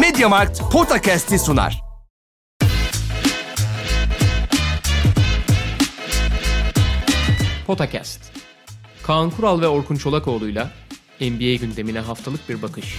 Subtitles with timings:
[0.00, 1.82] Mediamarkt Podcast'i sunar.
[7.66, 8.32] Potakast.
[9.02, 10.70] Kaan Kural ve Orkun Çolakoğlu'yla
[11.20, 12.96] NBA gündemine haftalık bir bakış.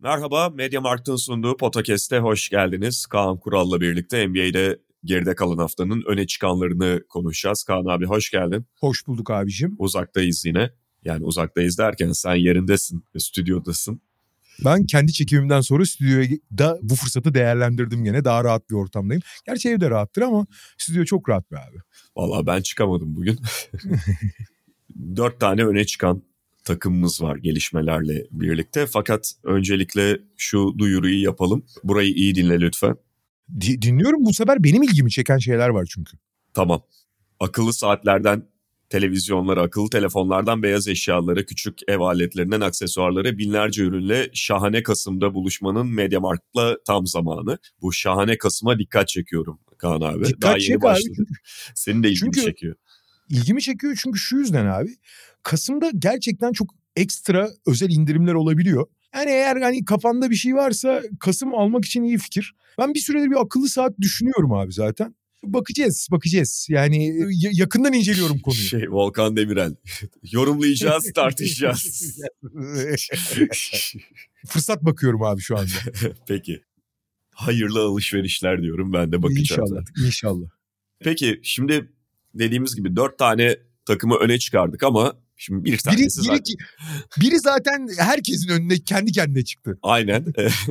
[0.00, 3.06] Merhaba, Mediamarkt'ın sunduğu Podcast'e hoş geldiniz.
[3.06, 7.62] Kaan Kural'la birlikte NBA'de geride kalan haftanın öne çıkanlarını konuşacağız.
[7.62, 8.66] Kaan abi hoş geldin.
[8.80, 9.74] Hoş bulduk abicim.
[9.78, 10.70] Uzaktayız yine.
[11.04, 14.00] Yani uzaktayız derken sen yerindesin, stüdyodasın.
[14.64, 18.24] Ben kendi çekimimden sonra stüdyoya da bu fırsatı değerlendirdim gene.
[18.24, 19.22] Daha rahat bir ortamdayım.
[19.46, 20.46] Gerçi evde rahattır ama
[20.78, 21.76] stüdyo çok rahat be abi.
[22.16, 23.38] Valla ben çıkamadım bugün.
[25.16, 26.22] Dört tane öne çıkan
[26.64, 28.86] takımımız var gelişmelerle birlikte.
[28.86, 31.64] Fakat öncelikle şu duyuruyu yapalım.
[31.84, 32.96] Burayı iyi dinle lütfen.
[33.60, 36.16] Di- dinliyorum bu sefer benim ilgimi çeken şeyler var çünkü.
[36.54, 36.82] Tamam.
[37.40, 38.42] Akıllı saatlerden
[38.88, 46.76] televizyonlara, akıllı telefonlardan beyaz eşyalara, küçük ev aletlerinden aksesuarlara binlerce ürünle şahane Kasım'da buluşmanın Mediamarkt'la
[46.86, 47.58] tam zamanı.
[47.82, 50.24] Bu şahane Kasım'a dikkat çekiyorum Kaan abi.
[50.24, 50.82] Dikkat Daha yeni abi.
[50.82, 51.24] başladı.
[51.74, 52.74] Senin de ilgini Çünkü- çekiyor.
[53.28, 54.90] İlgimi çekiyor çünkü şu yüzden abi.
[55.42, 58.86] Kasım'da gerçekten çok ekstra özel indirimler olabiliyor.
[59.14, 62.54] Yani eğer hani kafanda bir şey varsa Kasım almak için iyi fikir.
[62.78, 65.14] Ben bir süredir bir akıllı saat düşünüyorum abi zaten.
[65.44, 66.66] Bakacağız, bakacağız.
[66.70, 67.06] Yani
[67.42, 68.60] y- yakından inceliyorum konuyu.
[68.60, 69.74] Şey Volkan Demirel.
[70.32, 72.18] Yorumlayacağız, tartışacağız.
[74.46, 75.70] Fırsat bakıyorum abi şu anda.
[76.28, 76.62] Peki.
[77.34, 80.06] Hayırlı alışverişler diyorum ben de bakacağım İnşallah, zaten.
[80.06, 80.46] inşallah.
[81.00, 81.92] Peki şimdi
[82.34, 86.54] dediğimiz gibi dört tane takımı öne çıkardık ama şimdi bir tanesi biri, zaten.
[87.20, 89.78] biri zaten herkesin önüne kendi kendine çıktı.
[89.82, 90.26] Aynen.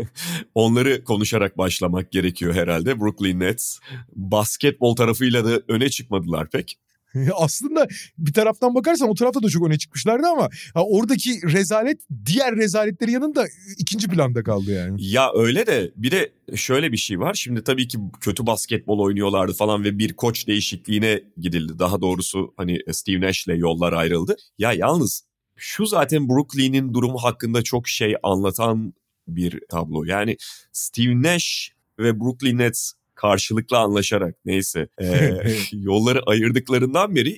[0.55, 2.99] Onları konuşarak başlamak gerekiyor herhalde.
[2.99, 3.79] Brooklyn Nets
[4.15, 6.77] basketbol tarafıyla da öne çıkmadılar pek.
[7.35, 12.55] Aslında bir taraftan bakarsan o tarafta da çok öne çıkmışlardı ama ha, oradaki rezalet diğer
[12.55, 15.05] rezaletleri yanında ikinci planda kaldı yani.
[15.05, 17.33] Ya öyle de bir de şöyle bir şey var.
[17.33, 21.79] Şimdi tabii ki kötü basketbol oynuyorlardı falan ve bir koç değişikliğine gidildi.
[21.79, 24.35] Daha doğrusu hani Steve Nash'le yollar ayrıldı.
[24.57, 25.23] Ya yalnız
[25.55, 28.93] şu zaten Brooklyn'in durumu hakkında çok şey anlatan
[29.27, 30.03] bir tablo.
[30.03, 30.37] Yani
[30.71, 35.39] Steve Nash ve Brooklyn Nets karşılıklı anlaşarak neyse e,
[35.71, 37.37] yolları ayırdıklarından beri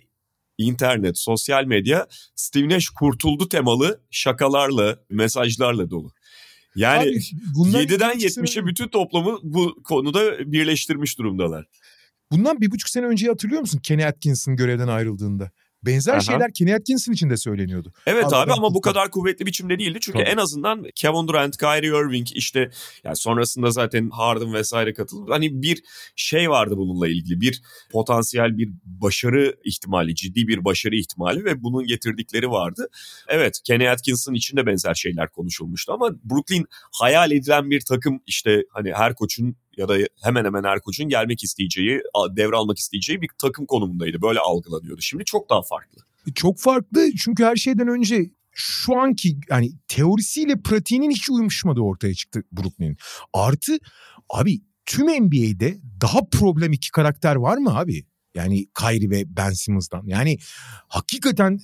[0.57, 6.11] internet, sosyal medya Steve Nash kurtuldu temalı şakalarla, mesajlarla dolu.
[6.75, 7.19] Yani Abi,
[7.55, 11.65] bundan 7'den bir buçuk sene- 70'e bütün toplumu bu konuda birleştirmiş durumdalar.
[12.31, 15.51] Bundan bir buçuk sene önce hatırlıyor musun Kenny Atkinson görevden ayrıldığında?
[15.85, 16.19] Benzer Aha.
[16.19, 17.93] şeyler Kenny Atkinson için de söyleniyordu.
[18.05, 19.97] Evet Abi abi ama bu kadar kuvvetli biçimde değildi.
[20.01, 20.29] Çünkü Tabii.
[20.29, 22.69] en azından Kevin Durant, Kyrie Irving işte
[23.03, 25.31] yani sonrasında zaten Harden vesaire katıldı.
[25.31, 25.83] Hani bir
[26.15, 27.41] şey vardı bununla ilgili.
[27.41, 32.87] Bir potansiyel bir başarı ihtimali, ciddi bir başarı ihtimali ve bunun getirdikleri vardı.
[33.27, 38.63] Evet Kenny Atkinson için de benzer şeyler konuşulmuştu ama Brooklyn hayal edilen bir takım işte
[38.69, 42.01] hani her koçun ya da hemen hemen her koçun gelmek isteyeceği,
[42.37, 44.21] devralmak isteyeceği bir takım konumundaydı.
[44.21, 45.01] Böyle algılanıyordu.
[45.01, 46.01] Şimdi çok daha farklı.
[46.35, 52.43] Çok farklı çünkü her şeyden önce şu anki yani teorisiyle pratiğinin hiç uyuşmadığı ortaya çıktı
[52.51, 52.97] Brooklyn'in.
[53.33, 53.77] Artı
[54.29, 58.05] abi tüm NBA'de daha problem iki karakter var mı abi?
[58.35, 60.03] Yani Kyrie ve Ben Simmons'dan.
[60.05, 60.37] Yani
[60.87, 61.59] hakikaten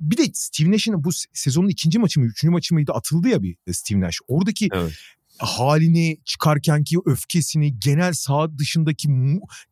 [0.00, 3.42] bir de Steve Nash'in bu se- sezonun ikinci maçı mı, üçüncü maçı mıydı atıldı ya
[3.42, 4.18] bir Steve Nash.
[4.28, 4.92] Oradaki Evet.
[5.38, 9.08] Halini çıkarkenki öfkesini genel saha dışındaki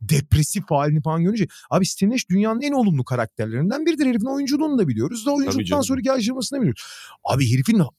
[0.01, 5.27] depresif halini falan görünce abi Nash dünyanın en olumlu karakterlerinden biridir herifin oyunculuğunu da biliyoruz
[5.27, 6.83] da oyunculuktan sonraki aşamasını biliyoruz.
[7.25, 7.91] Abi herifin ha-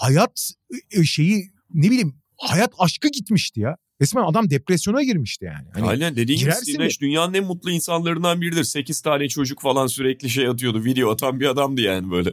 [0.00, 0.50] hayat
[0.90, 3.76] e, şeyi ne bileyim hayat aşkı gitmişti ya.
[4.00, 5.66] Resmen adam depresyona girmişti yani.
[5.74, 8.64] Hani Aynen dediğin gibi Nash dünyanın en mutlu insanlarından biridir.
[8.64, 10.84] 8 tane çocuk falan sürekli şey atıyordu.
[10.84, 12.32] Video atan bir adamdı yani böyle.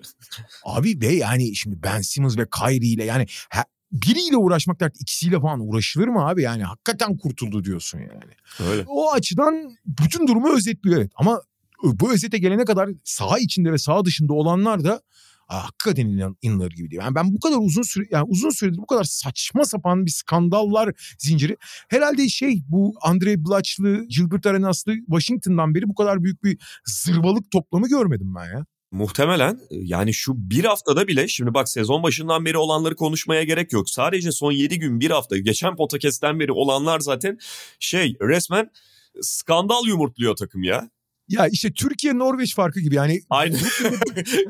[0.66, 3.26] Abi ve yani şimdi Ben Simmons ve Kyrie ile yani
[3.92, 6.42] biriyle uğraşmak dert ikisiyle falan uğraşılır mı abi?
[6.42, 8.70] Yani hakikaten kurtuldu diyorsun yani.
[8.72, 8.84] Öyle.
[8.88, 11.12] O açıdan bütün durumu özetliyor evet.
[11.16, 11.42] Ama
[11.84, 15.02] bu özete gelene kadar saha içinde ve saha dışında olanlar da
[15.48, 17.02] hakikaten inan, inanılır gibi değil.
[17.02, 21.16] Yani ben bu kadar uzun süre yani uzun süredir bu kadar saçma sapan bir skandallar
[21.20, 21.58] zinciri.
[21.90, 27.88] Herhalde şey bu Andre Blatch'lı, Gilbert Arenas'lı Washington'dan beri bu kadar büyük bir zırvalık toplamı
[27.88, 28.66] görmedim ben ya.
[28.92, 33.74] Muhtemelen e, yani şu bir haftada bile şimdi bak sezon başından beri olanları konuşmaya gerek
[33.74, 33.90] yok.
[33.90, 37.38] Sadece son 7 gün bir hafta geçen podcast'ten beri olanlar zaten
[37.80, 38.70] şey resmen
[39.22, 40.90] skandal yumurtluyor takım ya.
[41.30, 43.60] Ya işte Türkiye Norveç farkı gibi yani Aynen.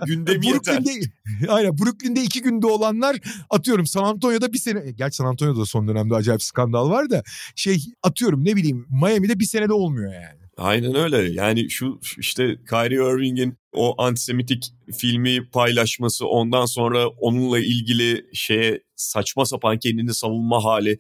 [0.06, 0.76] Gündemi yeter.
[0.76, 1.12] Brooklyn'de,
[1.48, 3.18] aynen Brooklyn'de iki günde olanlar
[3.50, 7.24] atıyorum San Antonio'da bir sene gerçi San Antonio'da son dönemde acayip skandal var da
[7.56, 10.47] şey atıyorum ne bileyim Miami'de bir senede olmuyor yani.
[10.58, 11.18] Aynen öyle.
[11.18, 19.46] Yani şu işte Kyrie Irving'in o antisemitik filmi paylaşması ondan sonra onunla ilgili şeye saçma
[19.46, 20.98] sapan kendini savunma hali.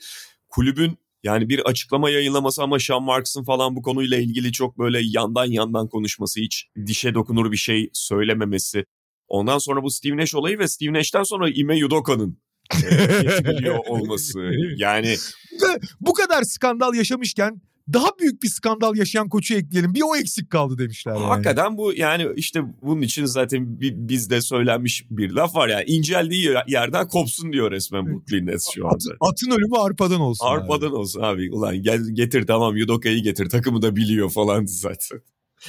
[0.49, 5.45] Kulübün yani bir açıklama yayınlaması ama Sean Marks'ın falan bu konuyla ilgili çok böyle yandan
[5.45, 8.85] yandan konuşması hiç dişe dokunur bir şey söylememesi.
[9.27, 12.37] Ondan sonra bu Steve Nash olayı ve Steve Nash'ten sonra Ime Udoka'nın
[13.63, 14.51] e, olması.
[14.77, 15.15] Yani
[16.01, 17.61] Bu kadar skandal yaşamışken
[17.93, 19.93] daha büyük bir skandal yaşayan koçu ekleyelim.
[19.93, 21.25] Bir o eksik kaldı demişler yani.
[21.25, 26.49] Hakikaten bu yani işte bunun için zaten bi- bizde söylenmiş bir laf var ya inceldiği
[26.67, 28.97] yerden kopsun diyor resmen Brooklyn Nets şu anda.
[29.21, 30.45] atın ölümü arpadan olsun.
[30.45, 30.61] abi.
[30.61, 35.19] Arpadan olsun abi ulan gel getir tamam Yudoka'yı getir takımı da biliyor falan zaten.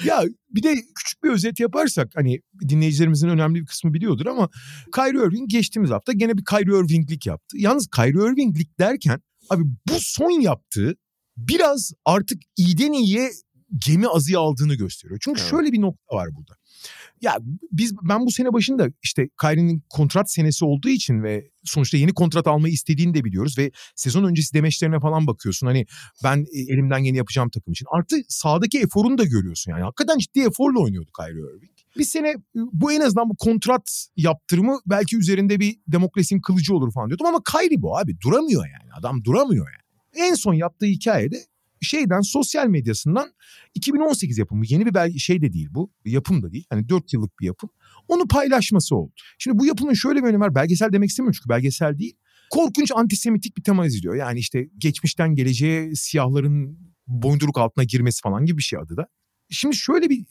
[0.05, 4.49] Ya bir de küçük bir özet yaparsak hani dinleyicilerimizin önemli bir kısmı biliyordur ama
[4.95, 7.57] Kyrie Irving geçtiğimiz hafta gene bir Kyrie Irving'lik yaptı.
[7.59, 10.95] Yalnız Kyrie Irving'lik derken abi bu son yaptığı
[11.39, 13.31] biraz artık iyiden iyiye
[13.87, 15.21] gemi azıya aldığını gösteriyor.
[15.23, 15.51] Çünkü Evet.
[15.51, 16.55] şöyle bir nokta var burada.
[17.21, 17.39] Ya
[17.73, 22.47] biz ben bu sene başında işte Kyrie'nin kontrat senesi olduğu için ve sonuçta yeni kontrat
[22.47, 25.67] almayı istediğini de biliyoruz ve sezon öncesi demeçlerine falan bakıyorsun.
[25.67, 25.87] Hani
[26.25, 27.87] ben e, elimden geleni yapacağım takım için.
[27.91, 29.83] Artı sahadaki eforunu da görüyorsun yani.
[29.83, 31.73] Hakikaten ciddi eforla oynuyordu Kyrie Irving.
[31.99, 36.93] Bir sene e, bu en azından bu kontrat yaptırımı belki üzerinde bir demokrasinin kılıcı olur
[36.93, 38.93] falan diyordum ama Kyrie bu abi duramıyor yani.
[38.99, 39.88] Adam duramıyor yani.
[40.15, 41.37] En son yaptığı hikayede
[41.81, 43.33] şeyden sosyal medyasından
[43.75, 47.41] 2018 yapımı yeni bir belge şey de değil bu yapım da değil hani 4 yıllık
[47.41, 47.71] bir yapım
[48.09, 49.13] onu paylaşması oldu.
[49.39, 52.17] Şimdi bu yapımın şöyle bir önemi var belgesel demek istemiyorum çünkü belgesel değil
[52.51, 54.15] korkunç antisemitik bir tema izliyor.
[54.15, 59.09] Yani işte geçmişten geleceğe siyahların boyunduruk altına girmesi falan gibi bir şey adı da.
[59.51, 60.25] Şimdi şöyle bir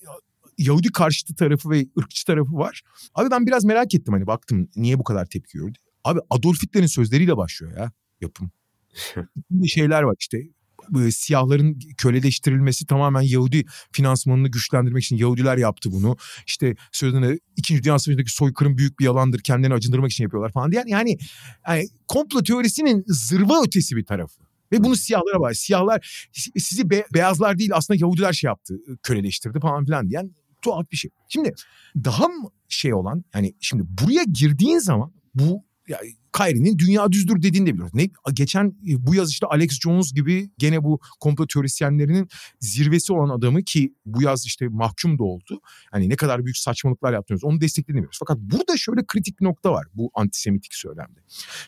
[0.57, 2.81] Yahudi karşıtı tarafı ve ırkçı tarafı var.
[3.15, 5.77] Abi ben biraz merak ettim hani baktım niye bu kadar tepki gördü.
[6.03, 7.91] Abi Adolf Hitler'in sözleriyle başlıyor ya
[8.21, 8.51] yapım.
[9.35, 10.37] İçinde şeyler var işte
[11.11, 16.17] siyahların köleleştirilmesi tamamen Yahudi finansmanını güçlendirmek için Yahudiler yaptı bunu.
[16.45, 20.83] İşte sözünü İkinci Dünya Savaşı'ndaki soykırım büyük bir yalandır kendilerini acındırmak için yapıyorlar falan diye.
[20.87, 21.17] Yani,
[21.67, 24.41] yani komplo teorisinin zırva ötesi bir tarafı.
[24.71, 25.53] Ve bunu siyahlara var.
[25.53, 26.27] Siyahlar
[26.57, 31.11] sizi be- beyazlar değil aslında Yahudiler şey yaptı, köleleştirdi falan filan diyen tuhaf bir şey.
[31.29, 31.53] Şimdi
[31.95, 35.99] daha mı şey olan yani şimdi buraya girdiğin zaman bu ya
[36.37, 37.93] Kyrie'nin dünya düzdür dediğini de biliyoruz.
[37.93, 42.27] Ne, geçen bu yaz işte Alex Jones gibi gene bu komplo teorisyenlerinin
[42.59, 45.61] zirvesi olan adamı ki bu yaz işte mahkum da oldu.
[45.91, 48.17] Hani ne kadar büyük saçmalıklar yaptınız onu desteklemiyoruz.
[48.19, 51.19] Fakat burada şöyle kritik nokta var bu antisemitik söylemde.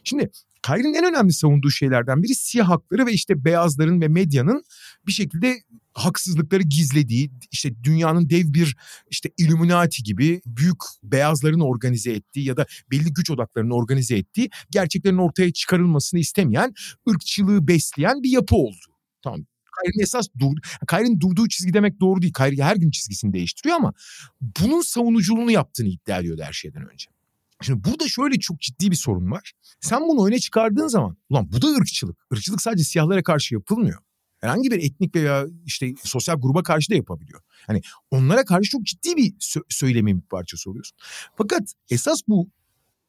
[0.04, 0.32] Şimdi
[0.62, 4.64] Kyrie'nin en önemli savunduğu şeylerden biri siyah hakları ve işte beyazların ve medyanın
[5.08, 5.58] bir şekilde
[5.94, 8.78] haksızlıkları gizlediği işte dünyanın dev bir
[9.10, 15.18] işte Illuminati gibi büyük beyazların organize ettiği ya da belli güç odaklarının organize ettiği gerçeklerin
[15.18, 16.74] ortaya çıkarılmasını istemeyen
[17.10, 18.86] ırkçılığı besleyen bir yapı oldu.
[19.24, 19.40] Tamam.
[19.84, 20.58] Kyrie'nin esas dur,
[20.90, 22.34] Kyrie'nin durduğu çizgi demek doğru değil.
[22.34, 23.94] Kyrie her gün çizgisini değiştiriyor ama
[24.42, 27.19] bunun savunuculuğunu yaptığını iddia ediyordu her şeyden önce.
[27.62, 29.54] Şimdi burada şöyle çok ciddi bir sorun var.
[29.82, 32.18] Sen bunu öne çıkardığın zaman ulan bu da ırkçılık.
[32.34, 34.00] Irkçılık sadece siyahlara karşı yapılmıyor.
[34.42, 37.42] Herhangi bir etnik veya işte sosyal gruba karşı da yapabiliyor.
[37.68, 40.98] Hani onlara karşı çok ciddi bir sö- söylemin bir parçası oluyorsun.
[41.36, 42.50] Fakat esas bu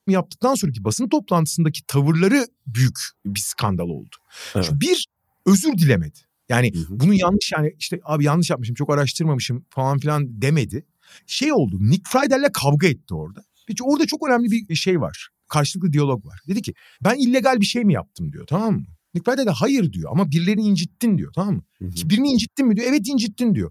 [0.08, 4.16] yaptıktan sonraki basın toplantısındaki tavırları büyük bir skandal oldu.
[4.54, 4.64] Evet.
[4.64, 5.06] Çünkü bir
[5.46, 6.18] özür dilemedi.
[6.48, 7.00] Yani Hı hı.
[7.00, 10.86] bunu yanlış yani işte abi yanlış yapmışım çok araştırmamışım falan filan demedi.
[11.26, 13.44] Şey oldu Nick Friedell'le kavga etti orada.
[13.70, 15.28] Peki orada çok önemli bir şey var.
[15.48, 16.40] Karşılıklı diyalog var.
[16.48, 16.74] Dedi ki
[17.04, 18.86] ben illegal bir şey mi yaptım diyor tamam mı?
[19.14, 21.62] Nick Friedel de hayır diyor ama birilerini incittin diyor tamam mı?
[21.78, 22.08] Hı hı.
[22.10, 22.86] Birini incittin mi diyor.
[22.90, 23.70] Evet incittin diyor.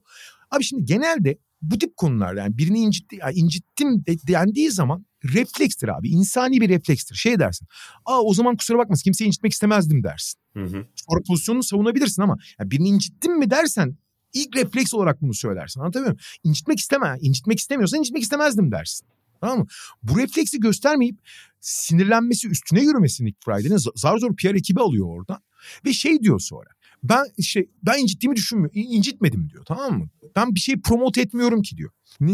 [0.51, 5.97] Abi şimdi genelde bu tip konularda yani birini incitti, yani incittim de, dendiği zaman reflekstir
[5.97, 6.09] abi.
[6.09, 7.15] İnsani bir reflekstir.
[7.15, 7.67] Şey dersin.
[8.05, 10.39] Aa o zaman kusura bakmasın kimseyi incitmek istemezdim dersin.
[10.53, 10.85] Hı hı.
[10.95, 13.97] Sonra pozisyonunu savunabilirsin ama ya birini incittin mi dersen
[14.33, 15.79] ilk refleks olarak bunu söylersin.
[15.79, 16.25] Anlatabiliyor muyum?
[16.43, 17.17] İncitmek isteme.
[17.21, 19.07] İncitmek istemiyorsan incitmek istemezdim dersin.
[19.41, 19.67] Tamam mı?
[20.03, 21.19] Bu refleksi göstermeyip
[21.59, 25.39] sinirlenmesi, üstüne yürümesi Nick Friday'nin zar zor PR ekibi alıyor oradan.
[25.85, 26.69] Ve şey diyor sonra.
[27.03, 28.81] Ben işte ben incittiğimi düşünmüyorum.
[28.81, 30.09] İncitmedim diyor tamam mı?
[30.35, 31.91] Ben bir şey promote etmiyorum ki diyor.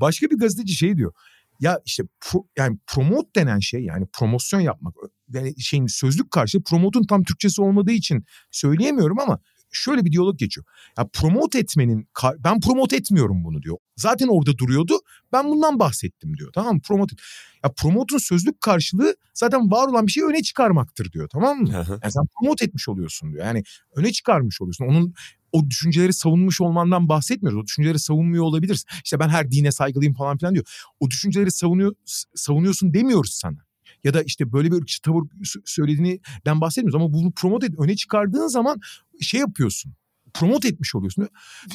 [0.00, 1.12] Başka bir gazeteci şey diyor.
[1.60, 4.94] Ya işte pro- yani promote denen şey yani promosyon yapmak
[5.32, 9.40] yani şeyin sözlük karşı promotun tam Türkçesi olmadığı için söyleyemiyorum ama
[9.72, 10.66] şöyle bir diyalog geçiyor.
[10.98, 13.76] Ya promote etmenin ben promote etmiyorum bunu diyor.
[13.96, 14.98] Zaten orada duruyordu.
[15.32, 16.52] Ben bundan bahsettim diyor.
[16.52, 16.80] Tamam mı?
[16.88, 17.16] Promote.
[17.64, 21.28] Ya promotun sözlük karşılığı zaten var olan bir şeyi öne çıkarmaktır diyor.
[21.32, 21.68] Tamam mı?
[22.02, 23.46] Yani sen promote etmiş oluyorsun diyor.
[23.46, 23.62] Yani
[23.96, 24.84] öne çıkarmış oluyorsun.
[24.84, 25.14] Onun
[25.52, 27.58] o düşünceleri savunmuş olmandan bahsetmiyoruz.
[27.62, 28.88] O düşünceleri savunmuyor olabilirsin.
[29.04, 30.64] İşte ben her dine saygılıyım falan filan diyor.
[31.00, 31.94] O düşünceleri savunuyor
[32.34, 33.58] savunuyorsun demiyoruz sana.
[34.04, 35.22] Ya da işte böyle bir ırkçı tavır
[35.64, 38.80] söylediğinden bahsetmiyoruz ama bunu promote et, öne çıkardığın zaman
[39.20, 39.92] şey yapıyorsun
[40.34, 41.28] promote etmiş oluyorsun.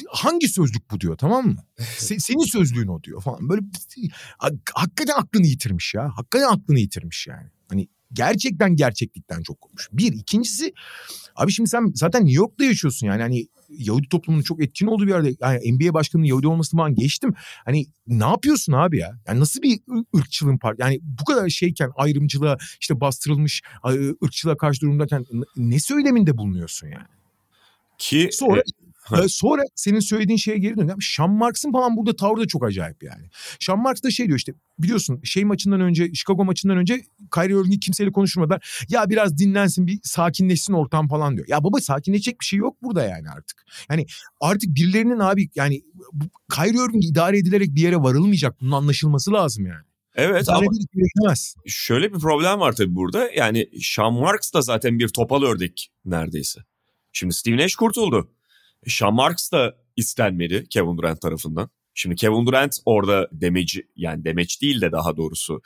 [0.08, 1.64] Hangi sözlük bu diyor tamam mı?
[1.78, 3.48] Se, senin sözlüğün o diyor falan.
[3.48, 3.62] Böyle
[4.74, 6.10] hakikaten aklını yitirmiş ya.
[6.16, 7.48] Hakikaten aklını yitirmiş yani.
[7.68, 9.88] Hani gerçekten gerçeklikten çok kopmuş.
[9.92, 10.12] Bir.
[10.12, 10.72] ikincisi
[11.36, 13.22] abi şimdi sen zaten New York'ta yaşıyorsun yani.
[13.22, 15.34] Hani Yahudi toplumunun çok etkin olduğu bir yerde.
[15.40, 17.34] Yani NBA başkanının Yahudi olmasını falan geçtim.
[17.64, 19.18] Hani ne yapıyorsun abi ya?
[19.26, 19.80] Yani nasıl bir
[20.16, 20.78] ırkçılığın part?
[20.78, 23.62] Yani bu kadar şeyken ayrımcılığa işte bastırılmış
[24.24, 25.24] ırkçılığa karşı durumdayken
[25.56, 27.06] ne söyleminde bulunuyorsun yani?
[27.98, 28.87] Ki sonra e,
[29.28, 31.02] sonra senin söylediğin şeye geri dönüyorum.
[31.02, 33.30] Sean Marks'ın falan burada tavrı da çok acayip yani.
[33.60, 37.80] Sean Marks da şey diyor işte biliyorsun şey maçından önce Chicago maçından önce Kyrie Irving'i
[37.80, 41.48] kimseyle konuşmadan ya biraz dinlensin bir sakinleşsin ortam falan diyor.
[41.48, 43.64] Ya baba sakinleşecek bir şey yok burada yani artık.
[43.90, 44.06] Yani
[44.40, 45.82] artık birilerinin abi yani
[46.54, 48.60] Kyrie Irving idare edilerek bir yere varılmayacak.
[48.60, 49.84] Bunun anlaşılması lazım yani.
[50.14, 51.34] Evet idare ama
[51.66, 53.30] şöyle bir problem var tabii burada.
[53.36, 56.60] Yani Sean Marks da zaten bir topal ördek neredeyse.
[57.12, 58.30] Şimdi Steve Nash kurtuldu.
[58.86, 61.70] Sean Marks da istenmedi Kevin Durant tarafından.
[61.94, 65.62] Şimdi Kevin Durant orada demeci yani demeç değil de daha doğrusu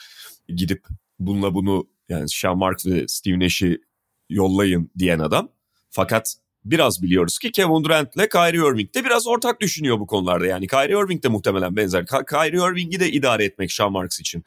[0.48, 0.86] gidip
[1.18, 3.80] bununla bunu yani Sean Marks ve Steve Nash'i
[4.28, 5.48] yollayın diyen adam.
[5.90, 10.46] Fakat biraz biliyoruz ki Kevin Durant ile Kyrie Irving de biraz ortak düşünüyor bu konularda.
[10.46, 12.06] Yani Kyrie Irving de muhtemelen benzer.
[12.06, 14.44] Kyrie Irving'i de idare etmek Sean Marks için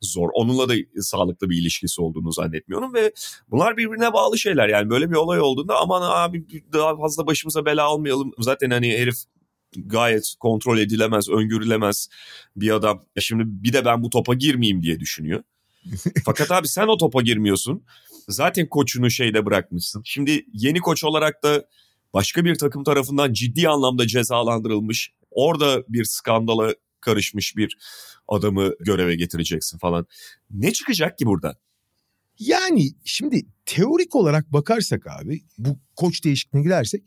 [0.00, 0.28] zor.
[0.34, 3.12] Onunla da sağlıklı bir ilişkisi olduğunu zannetmiyorum ve
[3.50, 4.68] bunlar birbirine bağlı şeyler.
[4.68, 8.32] Yani böyle bir olay olduğunda aman abi daha fazla başımıza bela almayalım.
[8.38, 9.16] Zaten hani herif
[9.76, 12.08] gayet kontrol edilemez, öngörülemez
[12.56, 13.04] bir adam.
[13.20, 15.42] Şimdi bir de ben bu topa girmeyeyim diye düşünüyor.
[16.24, 17.84] Fakat abi sen o topa girmiyorsun.
[18.28, 20.02] Zaten koçunu şeyde bırakmışsın.
[20.04, 21.64] Şimdi yeni koç olarak da
[22.14, 25.12] başka bir takım tarafından ciddi anlamda cezalandırılmış.
[25.30, 27.78] Orada bir skandala karışmış bir
[28.28, 30.06] adamı göreve getireceksin falan.
[30.50, 31.56] Ne çıkacak ki burada?
[32.38, 37.02] Yani şimdi teorik olarak bakarsak abi bu koç değişikliğine gidersek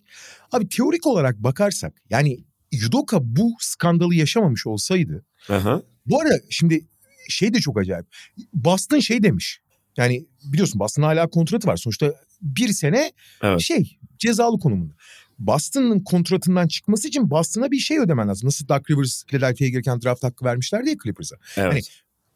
[0.51, 5.81] abi teorik olarak bakarsak yani Yudoka bu skandalı yaşamamış olsaydı Aha.
[6.05, 6.85] bu arada şimdi
[7.29, 8.05] şey de çok acayip
[8.53, 9.59] Boston şey demiş
[9.97, 13.11] yani biliyorsun Boston hala kontratı var sonuçta bir sene
[13.43, 13.61] evet.
[13.61, 14.93] şey cezalı konumunda.
[15.39, 18.47] Boston'ın kontratından çıkması için Boston'a bir şey ödemen lazım.
[18.47, 21.35] Nasıl Doug Rivers Philadelphia'ya gelirken draft hakkı vermişler diye Clippers'a.
[21.57, 21.73] Evet.
[21.73, 21.81] Hani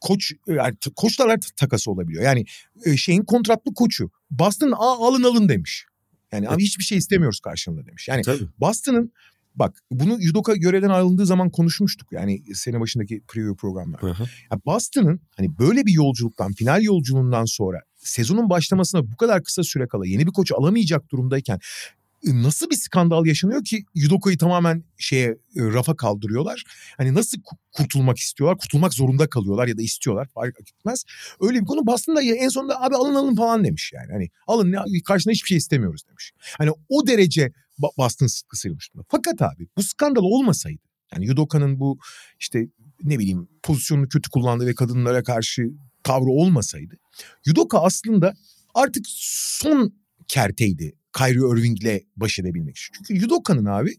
[0.00, 2.22] koç yani koçlarla takası olabiliyor.
[2.22, 2.44] Yani
[2.84, 5.86] e, şeyin kontratlı koçu Boston alın alın demiş.
[6.32, 6.54] Yani evet.
[6.54, 8.08] abi hiçbir şey istemiyoruz karşılığında demiş.
[8.08, 8.48] Yani Tabii.
[8.60, 9.12] Boston'ın
[9.54, 12.12] bak bunu Yudoka görevden ayrıldığı zaman konuşmuştuk.
[12.12, 14.08] Yani sene başındaki preview programlarda.
[14.50, 19.88] Yani Boston'ın hani böyle bir yolculuktan, final yolculuğundan sonra sezonun başlamasına bu kadar kısa süre
[19.88, 21.58] kala yeni bir koç alamayacak durumdayken
[22.24, 26.64] nasıl bir skandal yaşanıyor ki Yudoka'yı tamamen şeye e, rafa kaldırıyorlar.
[26.96, 27.38] Hani nasıl
[27.72, 28.58] kurtulmak istiyorlar?
[28.58, 31.04] Kurtulmak zorunda kalıyorlar ya da istiyorlar fark etmez.
[31.40, 34.12] Öyle bir konu Boston da en sonunda abi alın alın falan demiş yani.
[34.12, 36.32] Hani alın karşına hiçbir şey istemiyoruz demiş.
[36.58, 37.52] Hani o derece
[37.98, 38.90] Boston sıkısıymış.
[39.08, 40.82] Fakat abi bu skandal olmasaydı
[41.14, 41.98] yani Yudoka'nın bu
[42.40, 42.68] işte
[43.02, 45.62] ne bileyim pozisyonunu kötü kullandığı ve kadınlara karşı
[46.02, 46.94] tavrı olmasaydı
[47.46, 48.34] Yudoka aslında
[48.74, 49.94] artık son
[50.28, 52.94] kerteydi Kyrie Irving'le baş edebilmek için.
[52.94, 53.94] Çünkü Yudoka'nın abi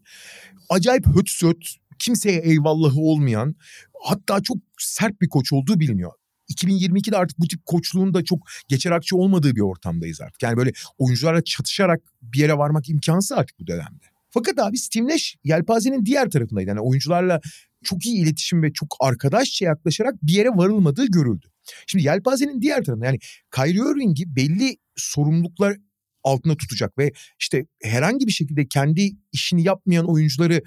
[0.68, 3.54] acayip höt söt, kimseye eyvallahı olmayan
[4.02, 6.12] hatta çok sert bir koç olduğu biliniyor.
[6.50, 10.42] 2022'de artık bu tip koçluğun da çok geçer akçe olmadığı bir ortamdayız artık.
[10.42, 14.04] Yani böyle oyuncularla çatışarak bir yere varmak imkansız artık bu dönemde.
[14.30, 16.68] Fakat abi Steve Nash yelpazenin diğer tarafındaydı.
[16.68, 17.40] Yani oyuncularla
[17.84, 21.46] çok iyi iletişim ve çok arkadaşça yaklaşarak bir yere varılmadığı görüldü.
[21.86, 23.18] Şimdi yelpazenin diğer tarafında yani
[23.54, 25.76] Kyrie Irving'i belli sorumluluklar
[26.24, 30.62] altına tutacak ve işte herhangi bir şekilde kendi işini yapmayan oyuncuları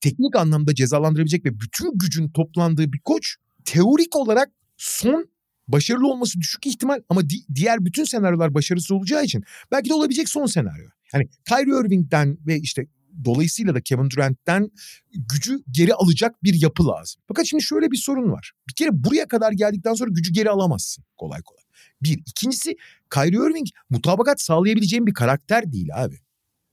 [0.00, 5.28] teknik anlamda cezalandırabilecek ve bütün gücün toplandığı bir koç teorik olarak son
[5.68, 10.28] başarılı olması düşük ihtimal ama di- diğer bütün senaryolar başarısız olacağı için belki de olabilecek
[10.28, 10.88] son senaryo.
[11.14, 12.86] Yani Kyrie Irving'den ve işte
[13.24, 14.70] dolayısıyla da Kevin Durant'ten
[15.14, 17.22] gücü geri alacak bir yapı lazım.
[17.28, 18.52] Fakat şimdi şöyle bir sorun var.
[18.68, 21.65] Bir kere buraya kadar geldikten sonra gücü geri alamazsın kolay kolay.
[22.02, 22.18] Bir.
[22.26, 22.76] ikincisi
[23.14, 26.16] Kyrie Irving mutabakat sağlayabileceğim bir karakter değil abi.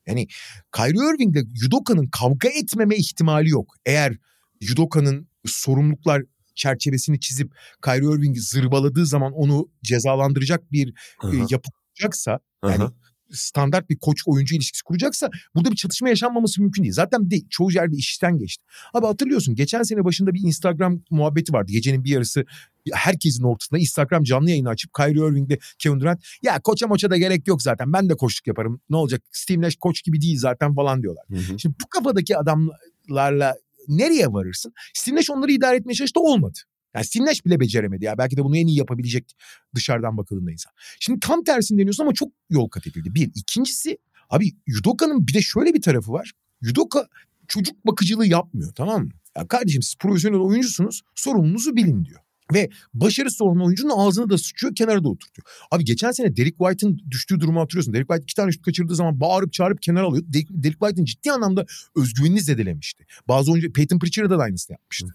[0.07, 0.27] Yani
[0.75, 3.75] Kyrie Irving ile Yudoka'nın kavga etmeme ihtimali yok.
[3.85, 4.17] Eğer
[4.61, 6.23] Yudoka'nın sorumluluklar
[6.55, 7.51] çerçevesini çizip
[7.85, 10.93] Kyrie Irving'i zırbaladığı zaman onu cezalandıracak bir
[11.23, 11.69] e, yapı
[11.99, 12.89] olacaksa yani
[13.33, 16.93] standart bir koç oyuncu ilişkisi kuracaksa burada bir çatışma yaşanmaması mümkün değil.
[16.93, 18.63] Zaten bir de çoğu yerde işten geçti.
[18.93, 21.71] Abi hatırlıyorsun geçen sene başında bir Instagram muhabbeti vardı.
[21.71, 22.45] Gecenin bir yarısı
[22.91, 27.47] herkesin ortasında Instagram canlı yayını açıp Kyrie Irving'de Kevin Durant ya koça moça da gerek
[27.47, 31.01] yok zaten ben de koçluk yaparım ne olacak Steve Nash koç gibi değil zaten falan
[31.01, 31.25] diyorlar.
[31.29, 31.59] Hı hı.
[31.59, 33.55] Şimdi bu kafadaki adamlarla
[33.87, 34.73] nereye varırsın?
[34.93, 36.59] Steve Nash onları idare etmeye çalıştı olmadı.
[36.95, 38.17] Yani Nash bile beceremedi ya.
[38.17, 39.35] Belki de bunu en iyi yapabilecek
[39.75, 40.73] dışarıdan bakıldığında insan.
[40.99, 43.15] Şimdi tam tersini deniyorsun ama çok yol kat edildi.
[43.15, 43.31] Bir.
[43.35, 43.97] ikincisi
[44.29, 46.31] abi Yudoka'nın bir de şöyle bir tarafı var.
[46.61, 47.07] Yudoka
[47.47, 49.11] çocuk bakıcılığı yapmıyor tamam mı?
[49.37, 52.19] Ya kardeşim siz profesyonel oyuncusunuz sorumluluğunuzu bilin diyor.
[52.53, 55.45] Ve başarısız olan oyuncunun ağzını da sıçıyor kenara da oturtuyor.
[55.71, 57.93] Abi geçen sene Derek White'ın düştüğü durumu hatırlıyorsun.
[57.93, 60.27] Derek White iki tane şut kaçırdığı zaman bağırıp çağırıp kenara alıyordu.
[60.33, 63.05] Derek, Derek White'ın ciddi anlamda özgüvenini zedelemişti.
[63.27, 65.07] Bazı oyuncu Peyton Pritchard'a da aynısını yapmıştı.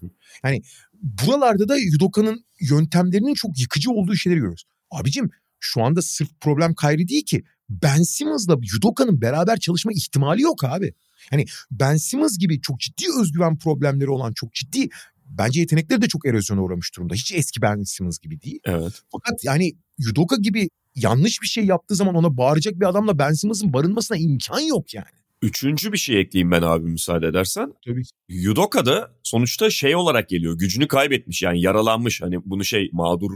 [0.43, 0.61] Yani
[1.01, 4.63] buralarda da Yudoka'nın yöntemlerinin çok yıkıcı olduğu şeyleri görüyoruz.
[4.91, 7.43] Abicim şu anda sırf problem Kyrie değil ki.
[7.69, 10.93] Ben Simmons'la Yudoka'nın beraber çalışma ihtimali yok abi.
[11.31, 14.89] Yani Ben Simmons gibi çok ciddi özgüven problemleri olan çok ciddi
[15.29, 17.13] bence yetenekleri de çok erozyona uğramış durumda.
[17.13, 18.59] Hiç eski Ben Simmons gibi değil.
[18.65, 19.01] Evet.
[19.11, 23.73] Fakat yani Yudoka gibi yanlış bir şey yaptığı zaman ona bağıracak bir adamla Ben Simmons'ın
[23.73, 25.19] barınmasına imkan yok yani.
[25.41, 27.73] Üçüncü bir şey ekleyeyim ben abi müsaade edersen.
[27.85, 28.03] Tabii.
[28.29, 30.57] Yudoka da sonuçta şey olarak geliyor.
[30.57, 32.21] Gücünü kaybetmiş yani yaralanmış.
[32.21, 33.31] Hani bunu şey mağdur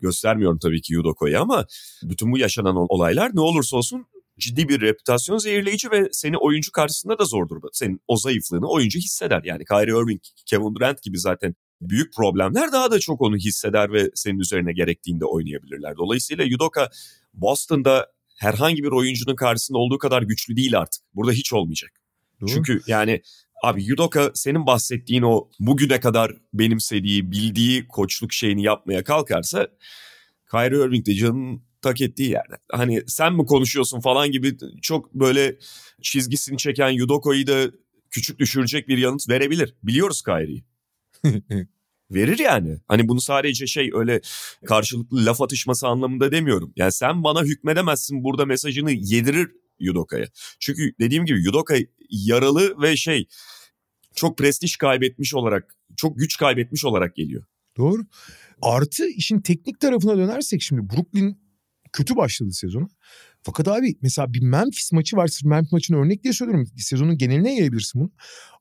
[0.00, 1.66] göstermiyorum tabii ki Yudoka'yı ama
[2.02, 4.06] bütün bu yaşanan olaylar ne olursa olsun
[4.38, 7.68] ciddi bir reputasyon zehirleyici ve seni oyuncu karşısında da zor durumda.
[7.72, 9.42] Senin o zayıflığını oyuncu hisseder.
[9.44, 14.10] Yani Kyrie Irving, Kevin Durant gibi zaten büyük problemler daha da çok onu hisseder ve
[14.14, 15.96] senin üzerine gerektiğinde oynayabilirler.
[15.96, 16.90] Dolayısıyla Yudoka
[17.34, 21.02] Boston'da herhangi bir oyuncunun karşısında olduğu kadar güçlü değil artık.
[21.14, 21.90] Burada hiç olmayacak.
[22.40, 22.50] Doğru.
[22.50, 23.22] Çünkü yani
[23.62, 29.68] abi Yudoka senin bahsettiğin o bugüne kadar benimsediği, bildiği koçluk şeyini yapmaya kalkarsa
[30.50, 32.54] Kyrie Irving de canın tak ettiği yerde.
[32.72, 35.58] Hani sen mi konuşuyorsun falan gibi çok böyle
[36.02, 37.70] çizgisini çeken Yudoka'yı da
[38.10, 39.74] küçük düşürecek bir yanıt verebilir.
[39.82, 40.64] Biliyoruz Kyrie'yi.
[42.10, 42.78] Verir yani.
[42.88, 44.20] Hani bunu sadece şey öyle
[44.66, 46.72] karşılıklı laf atışması anlamında demiyorum.
[46.76, 50.26] Yani sen bana hükmedemezsin burada mesajını yedirir Yudoka'ya.
[50.60, 51.74] Çünkü dediğim gibi Yudoka
[52.10, 53.26] yaralı ve şey
[54.14, 57.44] çok prestij kaybetmiş olarak, çok güç kaybetmiş olarak geliyor.
[57.76, 58.02] Doğru.
[58.62, 61.41] Artı işin teknik tarafına dönersek şimdi Brooklyn
[61.92, 62.88] kötü başladı sezonu.
[63.42, 65.26] Fakat abi mesela bir Memphis maçı var.
[65.26, 66.66] Sırf Memphis maçını örnek diye söylüyorum.
[66.76, 68.10] Sezonun geneline yayabilirsin bunu.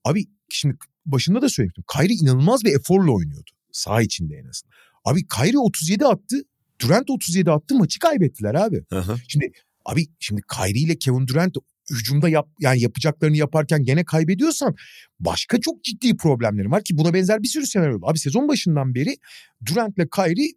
[0.03, 1.83] Abi şimdi başında da söylemiştim.
[1.93, 3.51] Kyrie inanılmaz bir eforla oynuyordu.
[3.71, 4.73] Sağ içinde en azından.
[5.05, 6.35] Abi Kyrie 37 attı.
[6.81, 7.75] Durant 37 attı.
[7.75, 8.83] Maçı kaybettiler abi.
[8.91, 9.15] Aha.
[9.27, 9.51] Şimdi
[9.85, 11.57] abi şimdi Kyrie ile Kevin Durant
[11.91, 14.75] hücumda yap, yani yapacaklarını yaparken gene kaybediyorsan
[15.19, 18.05] başka çok ciddi problemlerim var ki buna benzer bir sürü senaryo oldu.
[18.07, 19.17] Abi sezon başından beri
[19.65, 20.51] Durant ile Kyrie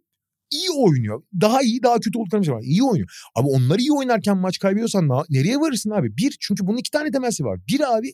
[0.55, 1.23] iyi oynuyor.
[1.41, 2.61] Daha iyi daha kötü olduklarını var.
[2.61, 3.09] İyi oynuyor.
[3.35, 6.17] Abi onlar iyi oynarken maç kaybediyorsan nereye varırsın abi?
[6.17, 7.59] Bir çünkü bunun iki tane temeli var.
[7.67, 8.13] Bir abi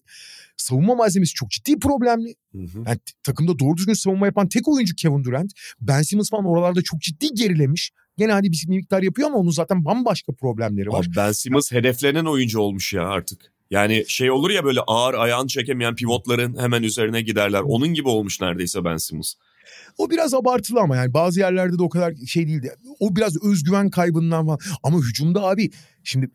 [0.57, 2.35] savunma malzemesi çok ciddi problemli.
[2.51, 2.83] Hı hı.
[2.87, 5.51] Yani takımda doğru düzgün savunma yapan tek oyuncu Kevin Durant.
[5.81, 7.91] Ben Simmons falan oralarda çok ciddi gerilemiş.
[8.17, 11.05] Gene hadi bir miktar yapıyor ama onun zaten bambaşka problemleri var.
[11.05, 13.51] Abi Ben Simmons hedeflenen oyuncu olmuş ya artık.
[13.71, 17.61] Yani şey olur ya böyle ağır ayağını çekemeyen pivotların hemen üzerine giderler.
[17.61, 19.33] Onun gibi olmuş neredeyse Ben Simmons.
[19.97, 22.75] O biraz abartılı ama yani bazı yerlerde de o kadar şey değildi.
[22.99, 24.59] O biraz özgüven kaybından falan.
[24.83, 25.69] Ama hücumda abi
[26.03, 26.31] şimdi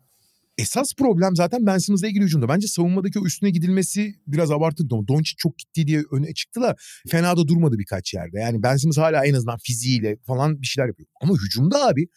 [0.57, 2.49] esas problem zaten Ben Simmons'la ilgili hücumda.
[2.49, 4.95] Bence savunmadaki o üstüne gidilmesi biraz abartıldı.
[4.95, 6.75] ama Doncic çok gitti diye öne çıktı da
[7.07, 8.39] fena da durmadı birkaç yerde.
[8.39, 11.09] Yani Ben Simmons hala en azından fiziğiyle falan bir şeyler yapıyor.
[11.21, 12.07] Ama hücumda abi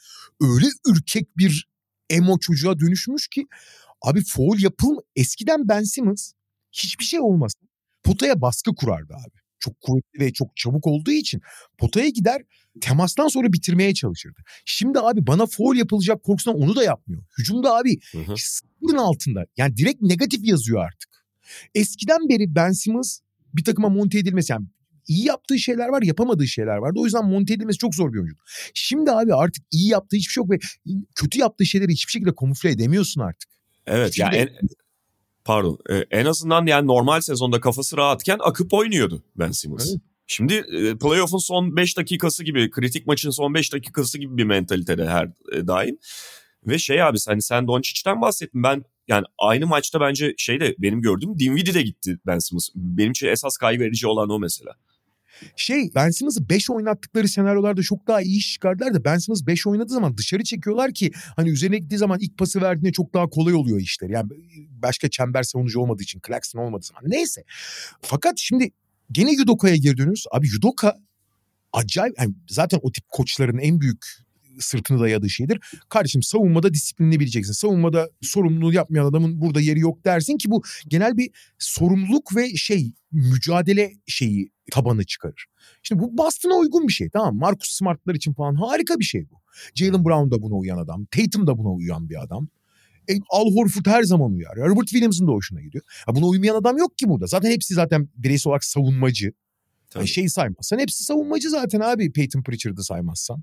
[0.41, 1.69] öyle ürkek bir
[2.11, 3.47] emo çocuğa dönüşmüş ki
[4.03, 6.33] abi foul yapıl eskiden Ben Simmons
[6.73, 7.69] hiçbir şey olmasın
[8.03, 9.40] potaya baskı kurardı abi.
[9.61, 11.41] Çok kuvvetli ve çok çabuk olduğu için
[11.79, 12.43] potaya gider
[12.81, 14.41] temastan sonra bitirmeye çalışırdı.
[14.65, 17.23] Şimdi abi bana foul yapılacak korkusundan onu da yapmıyor.
[17.39, 18.35] Hücumda abi Hı hı.
[18.37, 19.45] sıfırın altında.
[19.57, 21.11] Yani direkt negatif yazıyor artık.
[21.75, 23.19] Eskiden beri Ben Simmons
[23.55, 24.67] bir takıma monte edilmesi yani
[25.09, 26.99] iyi yaptığı şeyler var yapamadığı şeyler vardı.
[27.01, 28.37] O yüzden monte edilmesi çok zor bir oyuncu.
[28.75, 30.59] Şimdi abi artık iyi yaptığı hiçbir şey yok ve
[31.15, 33.51] kötü yaptığı şeyleri hiçbir şekilde kamufle edemiyorsun artık.
[33.87, 34.49] Evet ya Şimdi- en,
[35.51, 39.91] pardon e, en azından yani normal sezonda kafası rahatken akıp oynuyordu Ben Simmons.
[39.91, 40.01] Evet.
[40.27, 45.09] Şimdi e, playoff'un son 5 dakikası gibi kritik maçın son 5 dakikası gibi bir mentalitede
[45.09, 45.99] her e, daim.
[46.67, 51.03] Ve şey abi hani sen Doncic'ten bahsettin ben yani aynı maçta bence şey de benim
[51.03, 52.69] gördüğüm Dinwiddie de gitti Ben Simmons.
[52.75, 54.75] Benim için esas kaybı verici olan o mesela.
[55.57, 59.67] Şey Ben Simmons'ı 5 oynattıkları senaryolarda çok daha iyi iş çıkardılar da Ben Simmons 5
[59.67, 63.55] oynadığı zaman dışarı çekiyorlar ki hani üzerine gittiği zaman ilk pası verdiğinde çok daha kolay
[63.55, 64.13] oluyor işleri.
[64.13, 64.31] Yani
[64.69, 67.45] başka çember savunucu olmadığı için Claxton olmadığı zaman neyse.
[68.03, 68.71] Fakat şimdi
[69.13, 70.25] gene Yudoka'ya geri dönüyoruz.
[70.33, 70.97] Abi Yudoka
[71.73, 74.07] acayip yani zaten o tip koçların en büyük
[74.61, 75.59] sırtını dayadığı şeydir.
[75.89, 77.53] Kardeşim savunmada disiplinli bileceksin.
[77.53, 82.93] Savunmada sorumluluğu yapmayan adamın burada yeri yok dersin ki bu genel bir sorumluluk ve şey
[83.13, 85.47] mücadele şeyi tabanı çıkarır.
[85.83, 89.41] Şimdi bu Boston'a uygun bir şey tamam Marcus Smart'lar için falan harika bir şey bu.
[89.75, 91.07] Jalen Brown da buna uyan adam.
[91.11, 92.49] Tatum da buna uyan bir adam.
[93.11, 94.57] E, Al Horford her zaman uyar.
[94.57, 95.85] Robert Williams'ın da hoşuna gidiyor.
[96.09, 97.27] Ya buna uymayan adam yok ki burada.
[97.27, 99.33] Zaten hepsi zaten bireysel olarak savunmacı.
[99.95, 103.43] Yani şey saymazsan hepsi savunmacı zaten abi Peyton Pritchard'ı saymazsan.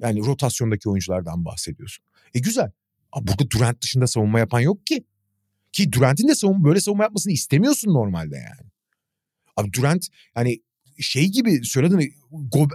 [0.00, 2.04] Yani rotasyondaki oyunculardan bahsediyorsun.
[2.34, 2.70] E güzel.
[3.12, 5.04] Abi burada Durant dışında savunma yapan yok ki.
[5.72, 8.70] Ki Durant'in de savunma, böyle savunma yapmasını istemiyorsun normalde yani.
[9.56, 10.60] Abi Durant yani
[11.00, 11.98] şey gibi söyledin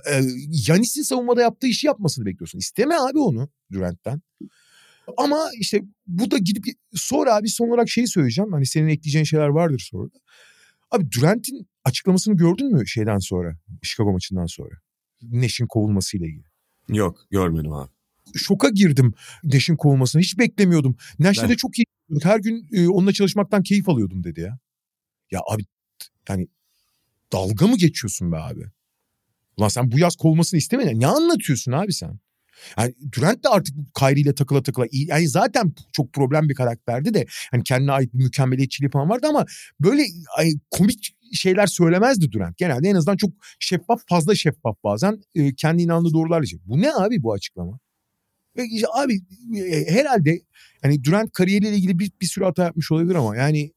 [0.09, 0.21] e,
[0.67, 2.59] Yanis'in savunmada yaptığı işi yapmasını bekliyorsun.
[2.59, 4.21] İsteme abi onu Durant'ten.
[5.17, 8.51] Ama işte bu da gidip sonra abi son olarak şeyi söyleyeceğim.
[8.51, 10.09] Hani senin ekleyeceğin şeyler vardır sonra.
[10.91, 13.57] Abi Durant'in açıklamasını gördün mü şeyden sonra?
[13.83, 14.75] Chicago maçından sonra.
[15.21, 16.54] Neş'in kovulmasıyla ilgili.
[16.89, 17.89] Yok görmedim abi.
[18.36, 20.21] Şoka girdim Neş'in kovulmasını.
[20.21, 20.98] Hiç beklemiyordum.
[21.19, 21.86] Neş'le de çok iyi.
[22.24, 24.60] Her gün e, onunla çalışmaktan keyif alıyordum dedi ya.
[25.32, 25.65] Ya abi
[26.30, 26.48] yani
[27.34, 28.65] dalga mı geçiyorsun be abi?
[29.58, 31.00] Ulan sen bu yaz kovulmasını istemedin.
[31.00, 32.19] Ne anlatıyorsun abi sen?
[32.78, 37.26] Yani Durant de artık Kyrie ile takıla takıla yani zaten çok problem bir karakterdi de
[37.52, 39.45] hani kendine ait bir mükemmeliyetçiliği falan vardı ama
[39.80, 40.04] böyle
[40.38, 42.57] ay, komik şeyler söylemezdi Durant.
[42.57, 46.59] Genelde en azından çok şeffaf fazla şeffaf bazen e, kendi inandığı doğrularla şey.
[46.65, 47.79] Bu ne abi bu açıklama?
[48.57, 49.21] Ve işte abi
[49.57, 50.41] e, herhalde
[50.83, 53.71] yani Durant kariyeriyle ilgili bir, bir sürü hata yapmış olabilir ama yani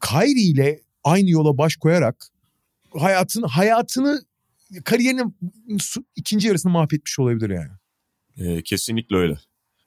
[0.00, 2.26] Kyrie ile aynı yola baş koyarak
[2.98, 4.22] hayatını hayatını
[4.84, 5.36] kariyerinin
[6.16, 7.70] ikinci yarısını mahvetmiş olabilir yani.
[8.36, 9.38] E, kesinlikle öyle.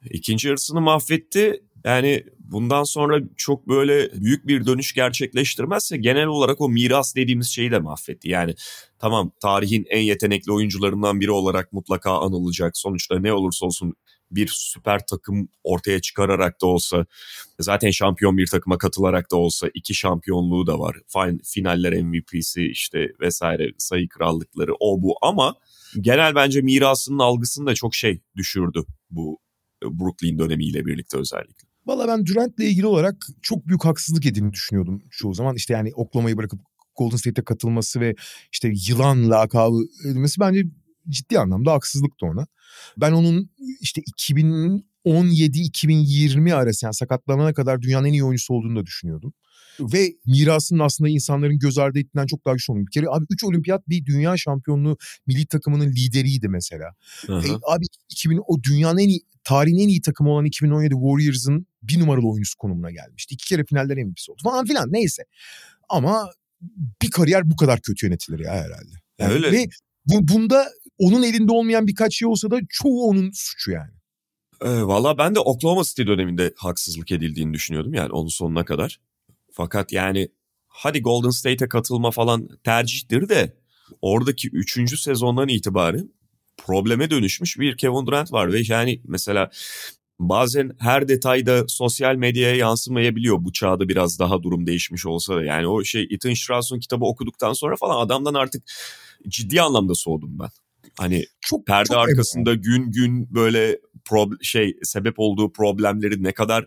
[0.10, 1.64] İkinci yarısını mahvetti.
[1.84, 7.72] Yani bundan sonra çok böyle büyük bir dönüş gerçekleştirmezse genel olarak o miras dediğimiz şeyi
[7.72, 8.30] de mahvetti.
[8.30, 8.56] Yani
[9.00, 12.78] tamam tarihin en yetenekli oyuncularından biri olarak mutlaka anılacak.
[12.78, 13.94] Sonuçta ne olursa olsun
[14.32, 17.06] bir süper takım ortaya çıkararak da olsa
[17.60, 20.98] zaten şampiyon bir takıma katılarak da olsa iki şampiyonluğu da var.
[21.44, 25.56] Finaller MVP'si işte vesaire sayı krallıkları o bu ama
[26.02, 29.40] genel bence mirasının algısını da çok şey düşürdü bu
[29.84, 31.71] Brooklyn dönemiyle birlikte özellikle.
[31.86, 35.56] Valla ben Durant'le ilgili olarak çok büyük haksızlık edildiğini düşünüyordum çoğu zaman.
[35.56, 36.60] İşte yani Oklahoma'yı bırakıp
[36.98, 38.16] Golden State'e katılması ve
[38.52, 40.64] işte yılan lakabı edilmesi bence
[41.10, 42.48] ciddi anlamda haksızlıktı ona.
[42.98, 43.50] Ben onun
[43.82, 44.02] işte
[45.06, 49.34] 2017-2020 arası yani sakatlanana kadar dünyanın en iyi oyuncusu olduğunu da düşünüyordum.
[49.80, 52.86] Ve mirasının aslında insanların göz ardı ettiğinden çok daha güçlü olduğunu.
[52.88, 56.96] Bir kere abi 3 olimpiyat bir dünya şampiyonluğu milli takımının lideriydi mesela.
[57.30, 62.00] E, abi 2000 o dünyanın en iyi tarihin en iyi takımı olan 2017 Warriors'ın bir
[62.00, 63.34] numaralı oyuncusu konumuna gelmişti.
[63.34, 65.24] İki kere finaller MVP'si oldu falan filan neyse.
[65.90, 66.30] Ama
[67.02, 68.94] bir kariyer bu kadar kötü yönetilir ya herhalde.
[69.20, 69.52] Yani Öyle.
[69.52, 69.68] Ve
[70.06, 70.70] bu, bunda
[71.02, 73.92] onun elinde olmayan birkaç şey olsa da çoğu onun suçu yani.
[74.62, 79.00] E, Valla ben de Oklahoma City döneminde haksızlık edildiğini düşünüyordum yani onun sonuna kadar.
[79.52, 80.28] Fakat yani
[80.68, 83.58] hadi Golden State'e katılma falan tercihtir de
[84.02, 85.02] oradaki 3.
[85.02, 86.10] sezondan itibaren
[86.58, 89.50] probleme dönüşmüş bir Kevin Durant var ve yani mesela
[90.20, 95.44] bazen her detayda sosyal medyaya yansımayabiliyor bu çağda biraz daha durum değişmiş olsa da.
[95.44, 98.64] Yani o şey Ethan Strauss'un kitabı okuduktan sonra falan adamdan artık
[99.28, 100.50] ciddi anlamda soğudum ben.
[100.98, 102.62] Hani çok, perde çok arkasında emin.
[102.62, 106.66] gün gün böyle prob- şey sebep olduğu problemleri ne kadar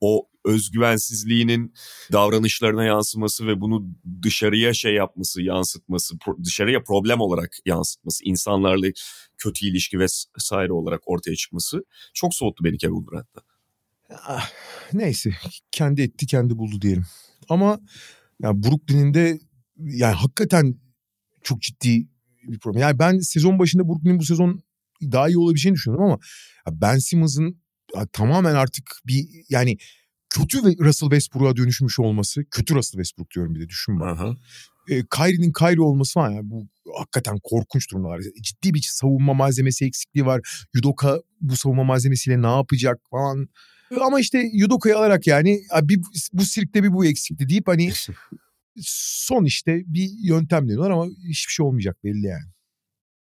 [0.00, 1.74] o özgüvensizliğinin
[2.12, 3.88] davranışlarına yansıması ve bunu
[4.22, 8.86] dışarıya şey yapması, yansıtması, dışarıya problem olarak yansıtması, insanlarla
[9.38, 13.40] kötü ilişki vesaire olarak ortaya çıkması çok soğuttu beni Kevin Durant'ta.
[14.10, 14.50] Ah,
[14.92, 15.30] neyse
[15.72, 17.06] kendi etti kendi buldu diyelim.
[17.48, 17.80] Ama
[18.42, 19.40] ya Brooklyn'in de
[19.78, 20.74] yani hakikaten
[21.42, 22.08] çok ciddi
[22.48, 22.82] bir problem.
[22.82, 24.62] Yani ben sezon başında Brooklyn'in bu sezon
[25.02, 26.18] daha iyi olabileceğini düşünüyordum ama
[26.70, 27.62] Ben Simmons'ın
[28.12, 29.76] tamamen artık bir yani
[30.30, 32.44] kötü ve Russell Westbrook'a dönüşmüş olması.
[32.50, 34.36] Kötü Russell Westbrook diyorum bir de düşün bak.
[34.88, 38.20] E, Kyrie'nin Kyrie olması var ya bu hakikaten korkunç durumlar.
[38.42, 40.66] Ciddi bir savunma malzemesi eksikliği var.
[40.74, 43.48] Yudoka bu savunma malzemesiyle ne yapacak falan.
[44.00, 46.00] Ama işte Yudoka'yı alarak yani bir,
[46.32, 47.92] bu sirkte bir bu eksikti deyip hani
[48.82, 52.44] son işte bir yöntem deniyorlar ama hiçbir şey olmayacak belli yani.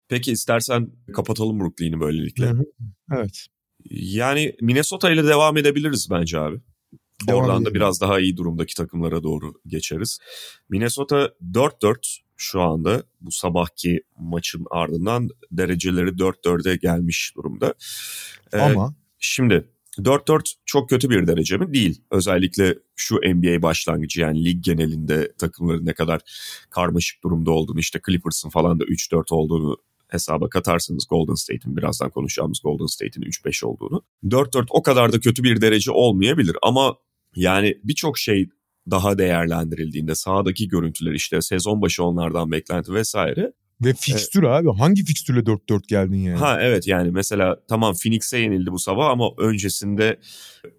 [0.08, 2.46] Peki istersen kapatalım Brooklyn'i böylelikle.
[2.46, 2.64] Hı hı.
[3.12, 3.46] Evet.
[3.90, 6.60] Yani Minnesota ile devam edebiliriz bence abi.
[7.28, 7.70] Devam Oradan edelim.
[7.70, 10.18] da biraz daha iyi durumdaki takımlara doğru geçeriz.
[10.68, 17.74] Minnesota 4-4 şu anda bu sabahki maçın ardından dereceleri 4-4'e gelmiş durumda.
[18.52, 21.74] Ee, Ama şimdi 4-4 çok kötü bir derece mi?
[21.74, 22.02] Değil.
[22.10, 26.20] Özellikle şu NBA başlangıcı yani lig genelinde takımların ne kadar
[26.70, 29.76] karmaşık durumda olduğunu işte Clippers'ın falan da 3-4 olduğunu
[30.08, 34.02] hesaba katarsanız Golden State'in birazdan konuşacağımız Golden State'in 3-5 olduğunu.
[34.24, 36.96] 4-4 o kadar da kötü bir derece olmayabilir ama
[37.36, 38.48] yani birçok şey
[38.90, 43.52] daha değerlendirildiğinde sahadaki görüntüler işte sezon başı onlardan beklenti vesaire.
[43.84, 44.52] Ve fikstür evet.
[44.52, 46.38] abi hangi fikstürle 4-4 geldin yani?
[46.38, 50.20] Ha evet yani mesela tamam Phoenix'e yenildi bu sabah ama öncesinde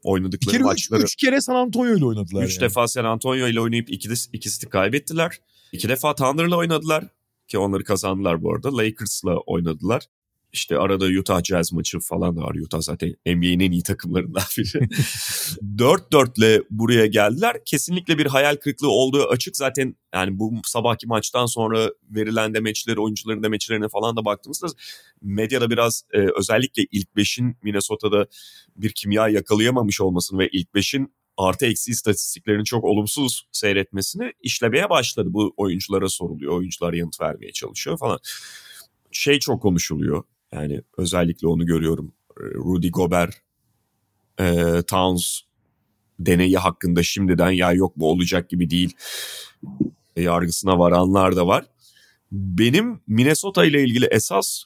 [0.03, 1.03] oynadıkları bir kere maçları...
[1.03, 2.61] 3 kere San Antonio ile oynadılar 3 yani.
[2.61, 5.39] defa San Antonio ile oynayıp ikisi, ikisini kaybettiler.
[5.71, 7.03] 2 defa Thunder'la oynadılar
[7.47, 8.77] ki onları kazandılar bu arada.
[8.77, 10.03] Lakers'la oynadılar.
[10.53, 12.55] İşte arada Utah Jazz maçı falan da var.
[12.55, 14.79] Utah zaten NBA'nin en iyi takımlarından biri.
[15.77, 17.57] 4-4'le buraya geldiler.
[17.65, 19.57] Kesinlikle bir hayal kırıklığı olduğu açık.
[19.57, 24.67] Zaten yani bu sabahki maçtan sonra verilen demeçleri, oyuncuların demeçlerine falan da baktığımızda
[25.21, 28.27] medyada biraz e, özellikle ilk 5'in Minnesota'da
[28.75, 35.27] bir kimya yakalayamamış olmasını ve ilk 5'in artı eksi istatistiklerini çok olumsuz seyretmesini işlemeye başladı.
[35.31, 36.53] Bu oyunculara soruluyor.
[36.53, 38.19] Oyuncular yanıt vermeye çalışıyor falan.
[39.11, 40.23] Şey çok konuşuluyor.
[40.53, 42.13] Yani özellikle onu görüyorum.
[42.39, 43.35] Ee, Rudy Gobert,
[44.39, 45.39] e, Towns
[46.19, 48.95] deneyi hakkında şimdiden ya yok bu olacak gibi değil
[50.15, 51.65] yargısına varanlar da var.
[52.31, 54.63] Benim Minnesota ile ilgili esas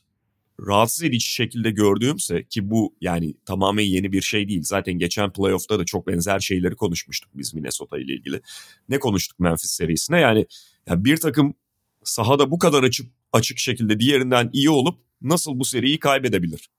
[0.67, 4.63] rahatsız edici şekilde gördüğümse ki bu yani tamamen yeni bir şey değil.
[4.63, 8.41] Zaten geçen playoff'ta da çok benzer şeyleri konuşmuştuk biz Minnesota ile ilgili.
[8.89, 10.19] Ne konuştuk Memphis serisine?
[10.19, 10.45] Yani,
[10.87, 11.53] yani bir takım
[12.03, 16.69] sahada bu kadar açık açık şekilde diğerinden iyi olup nasıl bu seriyi kaybedebilir?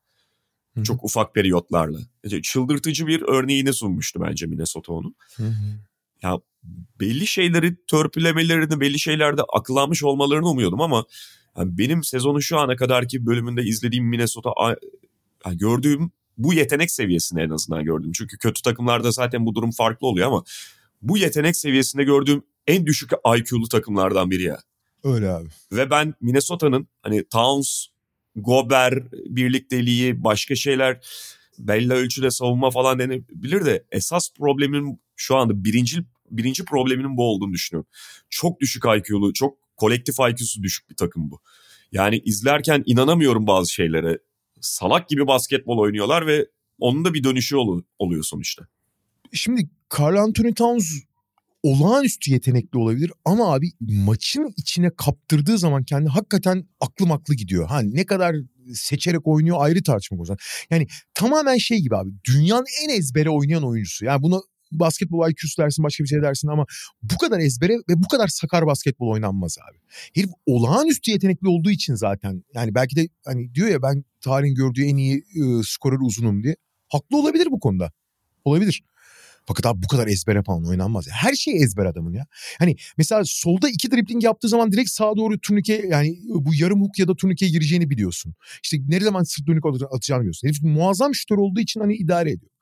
[0.74, 0.84] Hı-hı.
[0.84, 1.98] Çok ufak periyotlarla.
[2.42, 5.14] Çıldırtıcı bir örneğini sunmuştu bence Minnesota onun.
[5.36, 5.78] Hı-hı.
[6.22, 6.38] Ya
[7.00, 11.04] belli şeyleri törpülemelerini, belli şeylerde akıllanmış olmalarını umuyordum ama
[11.58, 14.50] yani benim sezonu şu ana kadarki bölümünde izlediğim Minnesota
[15.52, 18.12] gördüğüm bu yetenek seviyesinde en azından gördüm.
[18.14, 20.44] Çünkü kötü takımlarda zaten bu durum farklı oluyor ama
[21.02, 24.60] bu yetenek seviyesinde gördüğüm en düşük IQ'lu takımlardan biri ya.
[25.04, 25.48] Öyle abi.
[25.72, 27.86] Ve ben Minnesota'nın hani Towns,
[28.36, 31.00] Gober birlikteliği, başka şeyler
[31.58, 37.52] belli ölçüde savunma falan denebilir de esas problemin şu anda birinci birinci probleminin bu olduğunu
[37.52, 37.90] düşünüyorum.
[38.30, 41.40] Çok düşük IQ'lu, çok kolektif IQ'su düşük bir takım bu.
[41.92, 44.18] Yani izlerken inanamıyorum bazı şeylere.
[44.60, 46.46] Salak gibi basketbol oynuyorlar ve
[46.78, 48.66] onun da bir dönüşü ol- oluyor sonuçta.
[49.32, 50.92] Şimdi Carl Anthony Towns
[51.62, 57.68] olağanüstü yetenekli olabilir ama abi maçın içine kaptırdığı zaman kendi hakikaten aklım aklı gidiyor.
[57.68, 58.36] Ha ne kadar
[58.74, 60.38] seçerek oynuyor ayrı tartışmak o zaman.
[60.70, 64.04] Yani tamamen şey gibi abi dünyanın en ezbere oynayan oyuncusu.
[64.04, 66.66] Yani bunu basketbol IQ'su dersin başka bir şey dersin ama
[67.02, 69.78] bu kadar ezbere ve bu kadar sakar basketbol oynanmaz abi.
[70.14, 74.84] Herif olağanüstü yetenekli olduğu için zaten yani belki de hani diyor ya ben tarihin gördüğü
[74.84, 76.56] en iyi e, skorer uzunum diye.
[76.88, 77.92] Haklı olabilir bu konuda.
[78.44, 78.82] Olabilir.
[79.46, 81.06] Fakat abi bu kadar ezbere falan oynanmaz.
[81.06, 81.14] Ya.
[81.14, 82.26] Her şey ezber adamın ya.
[82.58, 86.98] Hani mesela solda iki dribbling yaptığı zaman direkt sağa doğru turnike yani bu yarım hook
[86.98, 88.34] ya da turnikeye gireceğini biliyorsun.
[88.62, 90.48] İşte ne zaman sırt dönük atacağını biliyorsun.
[90.48, 92.52] Herif muazzam şutör olduğu için hani idare ediyor.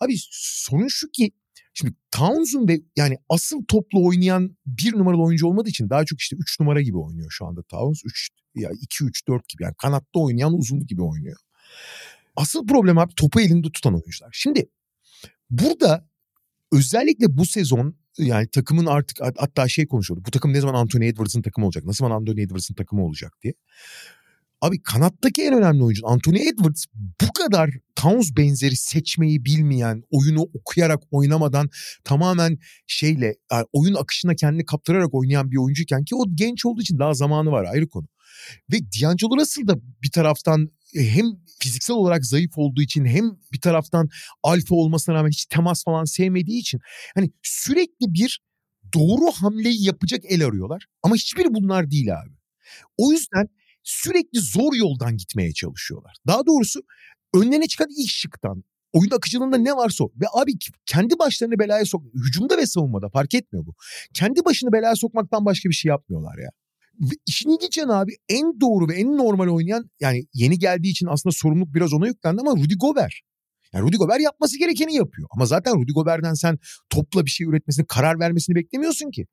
[0.00, 1.32] Abi sorun şu ki
[1.76, 6.36] Şimdi Townsend ve yani asıl toplu oynayan bir numaralı oyuncu olmadığı için daha çok işte
[6.36, 8.02] 3 numara gibi oynuyor şu anda Towns.
[8.04, 11.36] 3 ya 2 3 4 gibi yani kanatta oynayan uzun gibi oynuyor.
[12.36, 14.30] Asıl problem abi topu elinde tutan oyuncular.
[14.32, 14.68] Şimdi
[15.50, 16.08] burada
[16.76, 20.24] özellikle bu sezon yani takımın artık hatta şey konuşuyordu.
[20.26, 21.84] Bu takım ne zaman Anthony Edwards'ın takımı olacak?
[21.84, 23.54] Nasıl zaman Anthony Edwards'ın takımı olacak diye.
[24.60, 31.02] Abi kanattaki en önemli oyuncu Anthony Edwards bu kadar Towns benzeri seçmeyi bilmeyen, oyunu okuyarak
[31.10, 31.70] oynamadan
[32.04, 36.98] tamamen şeyle yani oyun akışına kendini kaptırarak oynayan bir oyuncuyken ki o genç olduğu için
[36.98, 38.06] daha zamanı var ayrı konu.
[38.72, 41.26] Ve D'Angelo Russell da bir taraftan hem
[41.60, 44.08] fiziksel olarak zayıf olduğu için hem bir taraftan
[44.42, 46.80] alfa olmasına rağmen hiç temas falan sevmediği için
[47.14, 48.40] hani sürekli bir
[48.94, 50.86] doğru hamleyi yapacak el arıyorlar.
[51.02, 52.30] Ama hiçbiri bunlar değil abi.
[52.96, 53.48] O yüzden
[53.82, 56.12] sürekli zor yoldan gitmeye çalışıyorlar.
[56.26, 56.80] Daha doğrusu
[57.34, 60.12] önlerine çıkan ilk şıktan oyun akıcılığında ne varsa o.
[60.20, 60.52] Ve abi
[60.86, 63.74] kendi başlarını belaya sok hücumda ve savunmada fark etmiyor bu.
[64.14, 66.50] Kendi başını belaya sokmaktan başka bir şey yapmıyorlar ya.
[67.26, 71.32] İşin ilginç yanı abi en doğru ve en normal oynayan yani yeni geldiği için aslında
[71.32, 73.12] sorumluluk biraz ona yüklendi ama Rudy Gobert.
[73.72, 75.28] Yani Rudy Gobert yapması gerekeni yapıyor.
[75.30, 76.58] Ama zaten Rudy Gobert'den sen
[76.90, 79.26] topla bir şey üretmesini, karar vermesini beklemiyorsun ki.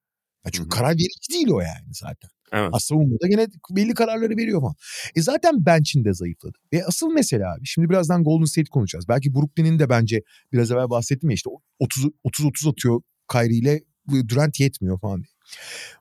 [0.46, 0.80] Ya çünkü Hı-hı.
[0.80, 2.30] karar verici değil o yani zaten.
[2.54, 2.70] Evet.
[2.74, 4.76] Aslında da gene belli kararları veriyor falan.
[5.16, 6.58] E zaten bench'in de zayıfladı.
[6.74, 9.08] Ve asıl mesele abi şimdi birazdan Golden State konuşacağız.
[9.08, 10.22] Belki Brooklyn'in de bence
[10.54, 13.82] biraz evvel bahsettim ya işte 30-30 atıyor Kyrie ile
[14.28, 15.31] Durant yetmiyor falan diye.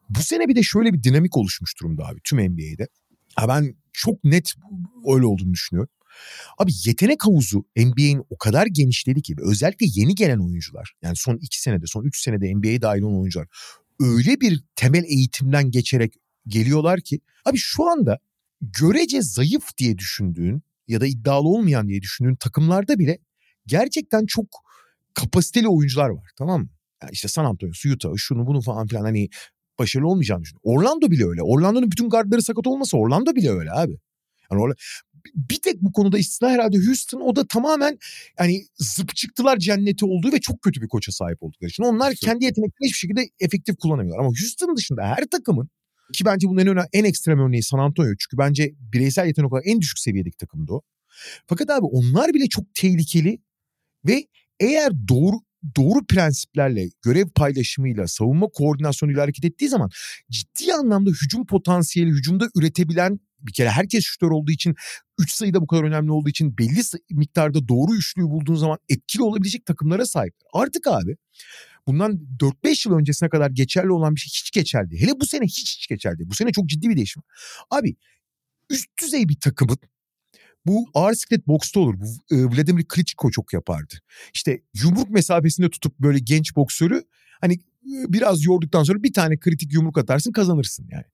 [0.08, 2.88] Bu sene bir de şöyle bir dinamik oluşmuş durumda abi tüm NBA'de.
[3.36, 4.54] Ha ben çok net
[5.06, 5.90] öyle olduğunu düşünüyorum.
[6.58, 11.62] Abi yetenek havuzu NBA'in o kadar genişledi ki özellikle yeni gelen oyuncular yani son iki
[11.62, 13.48] senede son üç senede NBA'ye dahil olan oyuncular
[14.00, 16.14] öyle bir temel eğitimden geçerek
[16.46, 18.18] geliyorlar ki abi şu anda
[18.60, 23.18] görece zayıf diye düşündüğün ya da iddialı olmayan diye düşündüğün takımlarda bile
[23.66, 24.46] gerçekten çok
[25.14, 26.68] kapasiteli oyuncular var tamam mı?
[27.02, 29.28] Yani işte San Antonio, Utah, şunu bunu falan filan hani
[29.78, 30.70] başarılı olmayacağını düşünüyorum.
[30.72, 31.42] Orlando bile öyle.
[31.42, 33.98] Orlando'nun bütün gardları sakat olmasa Orlando bile öyle abi.
[34.50, 34.74] Yani orada
[35.34, 37.98] bir tek bu konuda istisna herhalde Houston o da tamamen
[38.38, 41.82] yani zıp çıktılar cenneti olduğu ve çok kötü bir koça sahip oldukları için.
[41.82, 44.24] Onlar kendi yeteneklerini hiçbir şekilde efektif kullanamıyorlar.
[44.24, 45.70] Ama Houston dışında her takımın
[46.12, 48.08] ki bence bunun en, önemli, en ekstrem örneği San Antonio.
[48.18, 50.82] Çünkü bence bireysel yetenek olarak en düşük seviyedeki takımdı o.
[51.46, 53.38] Fakat abi onlar bile çok tehlikeli
[54.06, 54.26] ve
[54.60, 55.36] eğer doğru
[55.76, 59.90] doğru prensiplerle, görev paylaşımıyla, savunma koordinasyonuyla hareket ettiği zaman
[60.30, 64.74] ciddi anlamda hücum potansiyeli, hücumda üretebilen bir kere herkes şütör olduğu için
[65.18, 69.66] 3 sayıda bu kadar önemli olduğu için belli miktarda doğru üçlüyü bulduğun zaman etkili olabilecek
[69.66, 70.34] takımlara sahip.
[70.52, 71.16] Artık abi
[71.86, 75.00] bundan 4-5 yıl öncesine kadar geçerli olan bir şey hiç geçerli.
[75.00, 76.30] Hele bu sene hiç hiç geçerli.
[76.30, 77.22] Bu sene çok ciddi bir değişim.
[77.70, 77.96] Abi
[78.70, 79.78] üst düzey bir takımın
[80.66, 81.94] bu ağır siklet boksta olur.
[82.00, 83.94] Bu e, Vladimir Klitschko çok yapardı.
[84.34, 87.02] İşte yumruk mesafesinde tutup böyle genç boksörü
[87.40, 91.04] hani e, biraz yorduktan sonra bir tane kritik yumruk atarsın kazanırsın yani.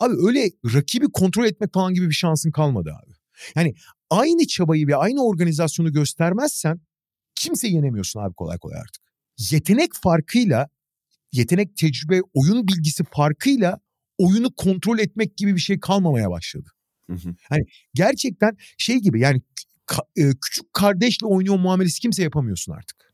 [0.00, 3.12] Abi öyle rakibi kontrol etmek falan gibi bir şansın kalmadı abi.
[3.56, 3.74] Yani
[4.10, 6.80] aynı çabayı ve aynı organizasyonu göstermezsen
[7.34, 9.02] kimseyi yenemiyorsun abi kolay kolay artık.
[9.50, 10.68] Yetenek farkıyla,
[11.32, 13.80] yetenek tecrübe, oyun bilgisi farkıyla
[14.18, 16.68] oyunu kontrol etmek gibi bir şey kalmamaya başladı.
[17.10, 17.34] Hı hı.
[17.48, 17.62] Hani
[17.94, 19.42] gerçekten şey gibi yani
[19.86, 23.06] ka- küçük kardeşle oynuyor muamelesi kimse yapamıyorsun artık.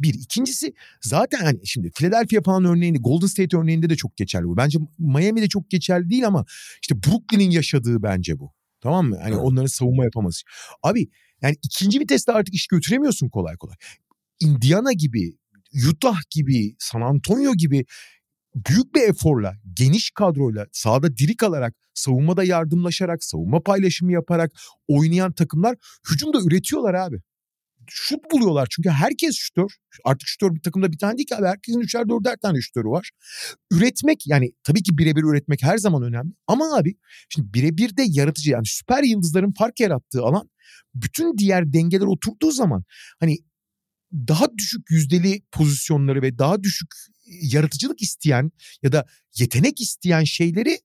[0.00, 0.14] Bir.
[0.14, 4.56] ikincisi zaten hani şimdi Philadelphia falan örneğinde Golden State örneğinde de çok geçerli bu.
[4.56, 6.44] Bence Miami'de çok geçerli değil ama
[6.82, 8.52] işte Brooklyn'in yaşadığı bence bu.
[8.80, 9.18] Tamam mı?
[9.22, 9.44] Hani evet.
[9.44, 10.42] onların savunma yapaması.
[10.82, 11.08] Abi
[11.42, 13.76] yani ikinci viteste artık iş götüremiyorsun kolay kolay.
[14.40, 15.32] Indiana gibi,
[15.90, 17.84] Utah gibi, San Antonio gibi
[18.54, 24.52] büyük bir eforla, geniş kadroyla sahada diri kalarak, savunmada yardımlaşarak, savunma paylaşımı yaparak
[24.88, 25.76] oynayan takımlar
[26.10, 27.20] hücumda üretiyorlar abi.
[27.88, 29.70] Şut buluyorlar çünkü herkes şutör.
[30.04, 31.46] Artık şutör bir takımda bir tane değil ki abi.
[31.46, 33.10] Herkesin üçer dörder tane şutörü var.
[33.72, 36.32] Üretmek yani tabii ki birebir üretmek her zaman önemli.
[36.46, 36.96] Ama abi
[37.28, 40.50] şimdi birebir de yaratıcı yani süper yıldızların fark yarattığı alan
[40.94, 42.84] bütün diğer dengeler oturduğu zaman
[43.20, 43.38] hani
[44.14, 46.88] daha düşük yüzdeli pozisyonları ve daha düşük
[47.26, 49.06] yaratıcılık isteyen ya da
[49.38, 50.78] yetenek isteyen şeyleri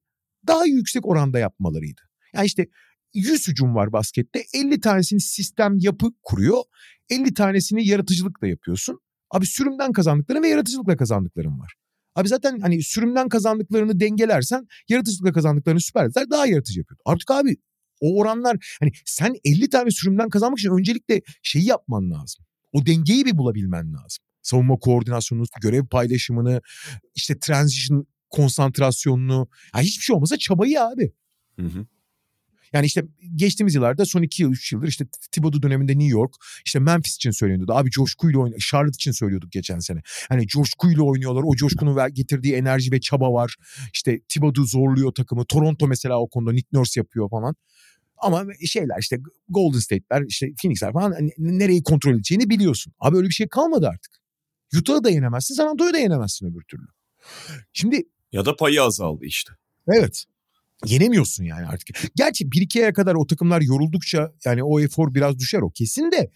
[0.48, 2.02] daha yüksek oranda yapmalarıydı.
[2.34, 2.68] Yani işte
[3.14, 6.64] 100 hücum var baskette 50 tanesini sistem yapı kuruyor
[7.10, 9.00] 50 tanesini yaratıcılıkla yapıyorsun.
[9.32, 11.74] Abi sürümden kazandıkların ve yaratıcılıkla kazandıkların var.
[12.16, 17.00] Abi zaten hani sürümden kazandıklarını dengelersen yaratıcılıkla kazandıklarını süperler daha yaratıcı yapıyor.
[17.06, 17.58] Artık abi
[18.02, 22.46] o oranlar hani sen 50 tane sürümden kazanmak için öncelikle şeyi yapman lazım.
[22.72, 26.62] O dengeyi bir bulabilmen lazım savunma koordinasyonunu, görev paylaşımını,
[27.16, 29.48] işte transition konsantrasyonunu.
[29.76, 31.12] Yani hiçbir şey olmasa çabayı abi.
[31.60, 31.86] Hı hı.
[32.74, 33.04] Yani işte
[33.36, 36.34] geçtiğimiz yıllarda son iki yıl, üç yıldır işte Thibodeau döneminde New York,
[36.66, 37.74] işte Memphis için söyleniyordu.
[37.74, 38.62] Abi coşkuyla oynuyor.
[38.72, 40.02] Charlotte için söylüyorduk geçen sene.
[40.30, 41.44] Hani coşkuyla oynuyorlar.
[41.46, 43.56] O coşkunun getirdiği enerji ve çaba var.
[43.94, 45.46] İşte Thibodeau zorluyor takımı.
[45.46, 47.56] Toronto mesela o konuda Nick Nurse yapıyor falan.
[48.18, 49.18] Ama şeyler işte
[49.50, 52.94] Golden State'ler işte Phoenix'ler falan hani nereyi kontrol edeceğini biliyorsun.
[53.00, 54.19] Abi öyle bir şey kalmadı artık.
[54.78, 56.88] Utah'ı da yenemezsin, San Antonio'yu da yenemezsin öbür türlü.
[57.74, 59.54] Şimdi ya da payı azaldı işte.
[59.88, 60.26] Evet.
[60.86, 62.02] Yenemiyorsun yani artık.
[62.16, 66.12] Gerçi bir iki aya kadar o takımlar yoruldukça yani o efor biraz düşer o kesin
[66.12, 66.32] de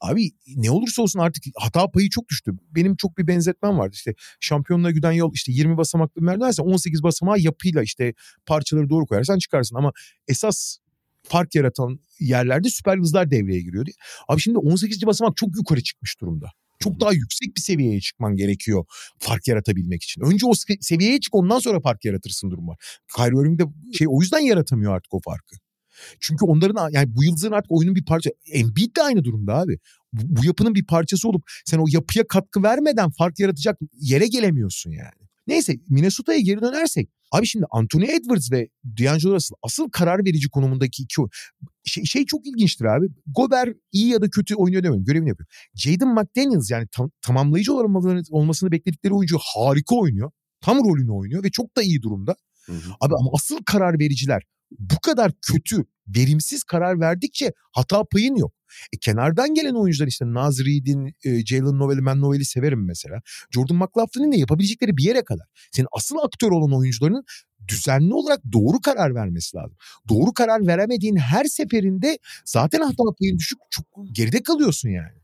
[0.00, 2.52] Abi ne olursa olsun artık hata payı çok düştü.
[2.70, 3.92] Benim çok bir benzetmem vardı.
[3.94, 8.14] İşte şampiyonluğa giden yol işte 20 basamaklı merdivense 18 basamağı yapıyla işte
[8.46, 9.76] parçaları doğru koyarsan çıkarsın.
[9.76, 9.92] Ama
[10.28, 10.78] esas
[11.22, 13.94] fark yaratan yerlerde süper hızlar devreye giriyor diye.
[14.28, 15.06] Abi şimdi 18.
[15.06, 16.46] basamak çok yukarı çıkmış durumda.
[16.78, 18.84] Çok daha yüksek bir seviyeye çıkman gerekiyor
[19.18, 20.22] fark yaratabilmek için.
[20.22, 22.78] Önce o seviyeye çık ondan sonra fark yaratırsın durum var.
[23.16, 25.56] Kyrie Irving de şey o yüzden yaratamıyor artık o farkı.
[26.20, 28.30] Çünkü onların yani bu yıldızın artık oyunun bir parça.
[28.52, 29.78] Embiid de aynı durumda abi.
[30.12, 34.90] Bu, bu yapının bir parçası olup sen o yapıya katkı vermeden fark yaratacak yere gelemiyorsun
[34.90, 35.25] yani.
[35.46, 37.08] Neyse Minnesota'ya geri dönersek.
[37.32, 41.22] Abi şimdi Anthony Edwards ve D'Angelo Russell asıl karar verici konumundaki iki
[41.84, 43.06] şey, şey çok ilginçtir abi.
[43.26, 45.04] Gober iyi ya da kötü oynuyor demiyorum.
[45.04, 45.48] Görevini yapıyor.
[45.74, 47.72] Jaden McDaniels yani tam, tamamlayıcı
[48.30, 50.30] olmasını bekledikleri oyuncu harika oynuyor.
[50.60, 52.36] Tam rolünü oynuyor ve çok da iyi durumda.
[52.66, 52.90] Hı hı.
[53.00, 54.42] Abi ama asıl karar vericiler
[54.78, 55.84] bu kadar kötü,
[56.16, 58.52] verimsiz karar verdikçe hata payın yok.
[58.92, 63.20] E, kenardan gelen oyuncular işte Naz Reed'in, e, Jalen Novel'i, ben Novel'i severim mesela.
[63.50, 65.46] Jordan McLaughlin'in de yapabilecekleri bir yere kadar.
[65.72, 67.24] Senin asıl aktör olan oyuncuların
[67.68, 69.76] düzenli olarak doğru karar vermesi lazım.
[70.08, 75.18] Doğru karar veremediğin her seferinde zaten hata payın düşük çok geride kalıyorsun yani.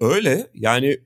[0.00, 0.98] Öyle yani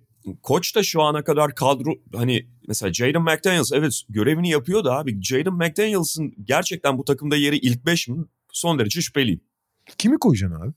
[0.43, 5.23] koç da şu ana kadar kadro hani mesela Jaden McDaniels evet görevini yapıyor da abi
[5.23, 8.25] Jaden McDaniels'ın gerçekten bu takımda yeri ilk beş mi?
[8.55, 9.41] son derece şüpheliyim.
[9.99, 10.73] Kimi koyacaksın abi?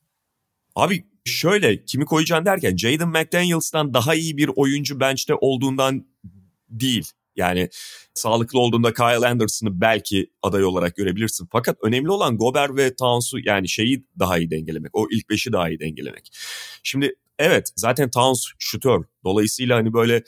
[0.78, 6.08] Abi şöyle kimi koyacaksın derken Jaden McDaniels'tan daha iyi bir oyuncu bench'te olduğundan
[6.70, 7.12] değil.
[7.36, 7.70] Yani
[8.14, 11.48] sağlıklı olduğunda Kyle Anderson'ı belki aday olarak görebilirsin.
[11.52, 14.96] Fakat önemli olan Gober ve Towns'u yani şeyi daha iyi dengelemek.
[14.96, 16.30] O ilk beşi daha iyi dengelemek.
[16.84, 19.04] Şimdi evet zaten Towns şutör.
[19.24, 20.24] Dolayısıyla hani böyle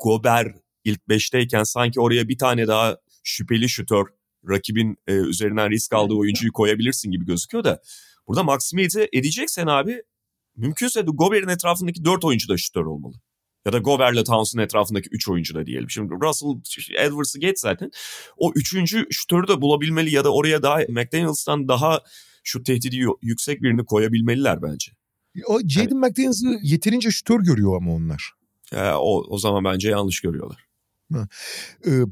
[0.00, 4.06] Gober ilk beşteyken sanki oraya bir tane daha şüpheli şutör
[4.48, 7.82] rakibin e, üzerinden risk aldığı oyuncuyu koyabilirsin gibi gözüküyor da
[8.28, 10.02] burada maksimize edeceksen abi
[10.56, 13.14] mümkünse de Gober'in etrafındaki dört oyuncu da şutör olmalı.
[13.66, 15.90] Ya da Gober'le Towns'un etrafındaki üç oyuncu da diyelim.
[15.90, 16.48] Şimdi Russell
[16.98, 17.90] Edwards'ı geç zaten.
[18.36, 22.00] O üçüncü şutörü de bulabilmeli ya da oraya daha McDaniels'tan daha
[22.44, 24.92] şu tehdidi yüksek birini koyabilmeliler bence.
[25.46, 28.30] O Jaden yani, McDaniels'ı yeterince şutör görüyor ama onlar.
[28.72, 30.66] E, o, o zaman bence yanlış görüyorlar.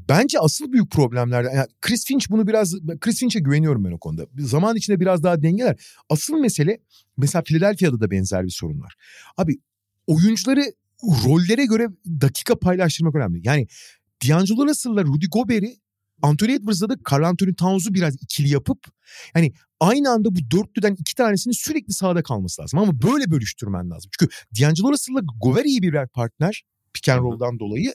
[0.09, 4.25] Bence asıl büyük problemler yani Chris Finch bunu biraz Chris Finch'e güveniyorum ben o konuda.
[4.37, 5.75] Zaman içinde biraz daha dengeler.
[6.09, 6.79] Asıl mesele
[7.17, 8.95] mesela Philadelphia'da da benzer bir sorun var.
[9.37, 9.59] Abi
[10.07, 10.61] oyuncuları
[11.03, 11.87] rollere göre
[12.21, 13.41] dakika paylaştırmak önemli.
[13.43, 13.67] Yani
[14.27, 15.75] D'Angelo Russell'la Rudy Gobert'i
[16.21, 18.87] Anthony Edwards'la da Carl Anthony Towns'u biraz ikili yapıp
[19.35, 22.79] yani aynı anda bu dörtlüden iki tanesinin sürekli sahada kalması lazım.
[22.79, 24.11] Ama böyle bölüştürmen lazım.
[24.19, 26.63] Çünkü D'Angelo Russell'la Gobert iyi birer partner
[26.93, 27.93] pick and roll'dan dolayı.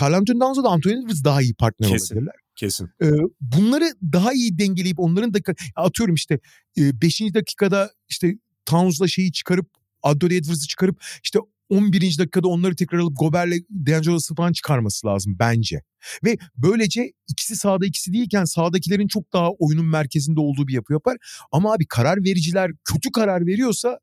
[0.00, 2.14] Carl Anthony Towns'la da Anthony Edwards daha iyi partner Kesin.
[2.14, 2.34] olabilirler.
[2.56, 2.90] Kesin.
[3.02, 3.10] Ee,
[3.40, 6.38] bunları daha iyi dengeleyip onların dakika atıyorum işte
[6.76, 7.20] 5.
[7.20, 8.34] E, dakikada işte
[8.66, 9.66] Towns'la şeyi çıkarıp
[10.02, 12.18] Anthony Edwards'ı çıkarıp işte 11.
[12.18, 15.82] dakikada onları tekrar alıp Gober'le D'Angelo falan çıkarması lazım bence.
[16.24, 21.16] Ve böylece ikisi sağda ikisi değilken sağdakilerin çok daha oyunun merkezinde olduğu bir yapı yapar.
[21.52, 23.98] Ama abi karar vericiler kötü karar veriyorsa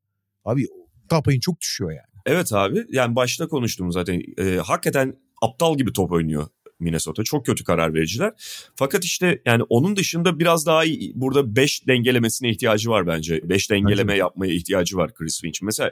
[0.45, 0.67] abi
[1.09, 2.10] tapayın çok düşüyor yani.
[2.25, 6.47] Evet abi yani başta konuştum zaten e, hakikaten aptal gibi top oynuyor
[6.81, 7.23] Minnesota.
[7.23, 8.33] Çok kötü karar vericiler.
[8.75, 13.49] Fakat işte yani onun dışında biraz daha iyi, burada 5 dengelemesine ihtiyacı var bence.
[13.49, 14.19] 5 dengeleme bence.
[14.19, 15.61] yapmaya ihtiyacı var Chris Finch.
[15.61, 15.91] Mesela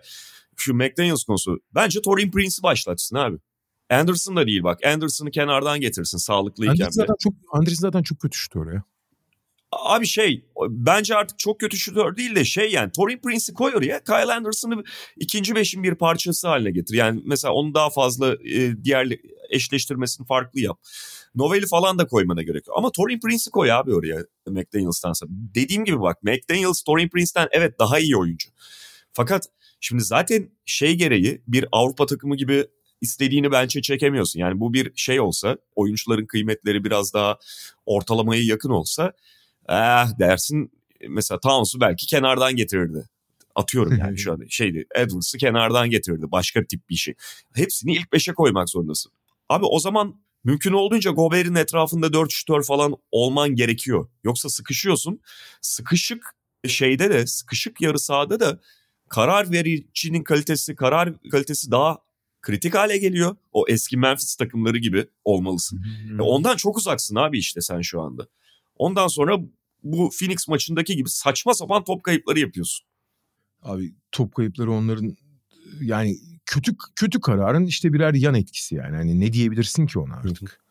[0.57, 1.59] şu McDaniels konusu.
[1.75, 3.38] Bence Torin Prince'i başlatsın abi.
[3.89, 4.86] Anderson da değil bak.
[4.86, 6.73] Anderson'ı kenardan getirsin sağlıklıyken.
[6.73, 8.84] Anderson zaten çok, Anderson zaten çok kötü şutör ya.
[9.72, 14.03] Abi şey bence artık çok kötü şutör değil de şey yani Torin Prince'i koy oraya
[14.03, 14.84] Kyle Anderson'ı
[15.17, 16.95] ikinci beşin bir parçası haline getir.
[16.95, 19.07] Yani mesela onu daha fazla e, diğer
[19.49, 20.80] eşleştirmesini farklı yap.
[21.36, 22.78] Noveli falan da koymana gerek yok.
[22.78, 25.26] Ama Torin Prince'i koy abi oraya McDaniels'tansa.
[25.30, 28.49] Dediğim gibi bak McDaniels Torin Prince'ten evet daha iyi oyuncu.
[29.13, 29.49] Fakat
[29.80, 32.67] Şimdi zaten şey gereği bir Avrupa takımı gibi
[33.01, 34.39] istediğini bence çekemiyorsun.
[34.39, 37.38] Yani bu bir şey olsa oyuncuların kıymetleri biraz daha
[37.86, 39.13] ortalamaya yakın olsa
[39.70, 40.72] eh dersin
[41.09, 43.09] mesela Towns'u belki kenardan getirirdi.
[43.55, 47.13] Atıyorum yani şu an şeydi Edwards'ı kenardan getirirdi başka tip bir şey.
[47.53, 49.11] Hepsini ilk beşe koymak zorundasın.
[49.49, 54.09] Abi o zaman mümkün olduğunca Gobert'in etrafında 4 şutör falan olman gerekiyor.
[54.24, 55.22] Yoksa sıkışıyorsun.
[55.61, 56.36] Sıkışık
[56.67, 58.59] şeyde de sıkışık yarı sahada da
[59.09, 61.97] karar vericinin kalitesi, karar kalitesi daha
[62.41, 63.36] kritik hale geliyor.
[63.51, 65.84] O eski Memphis takımları gibi olmalısın.
[66.07, 66.20] Hmm.
[66.20, 68.28] ondan çok uzaksın abi işte sen şu anda.
[68.76, 69.39] Ondan sonra
[69.84, 72.88] bu Phoenix maçındaki gibi saçma sapan top kayıpları yapıyorsun.
[73.61, 75.17] Abi top kayıpları onların
[75.82, 78.95] yani kötü kötü kararın işte birer yan etkisi yani.
[78.95, 80.61] Hani ne diyebilirsin ki ona artık?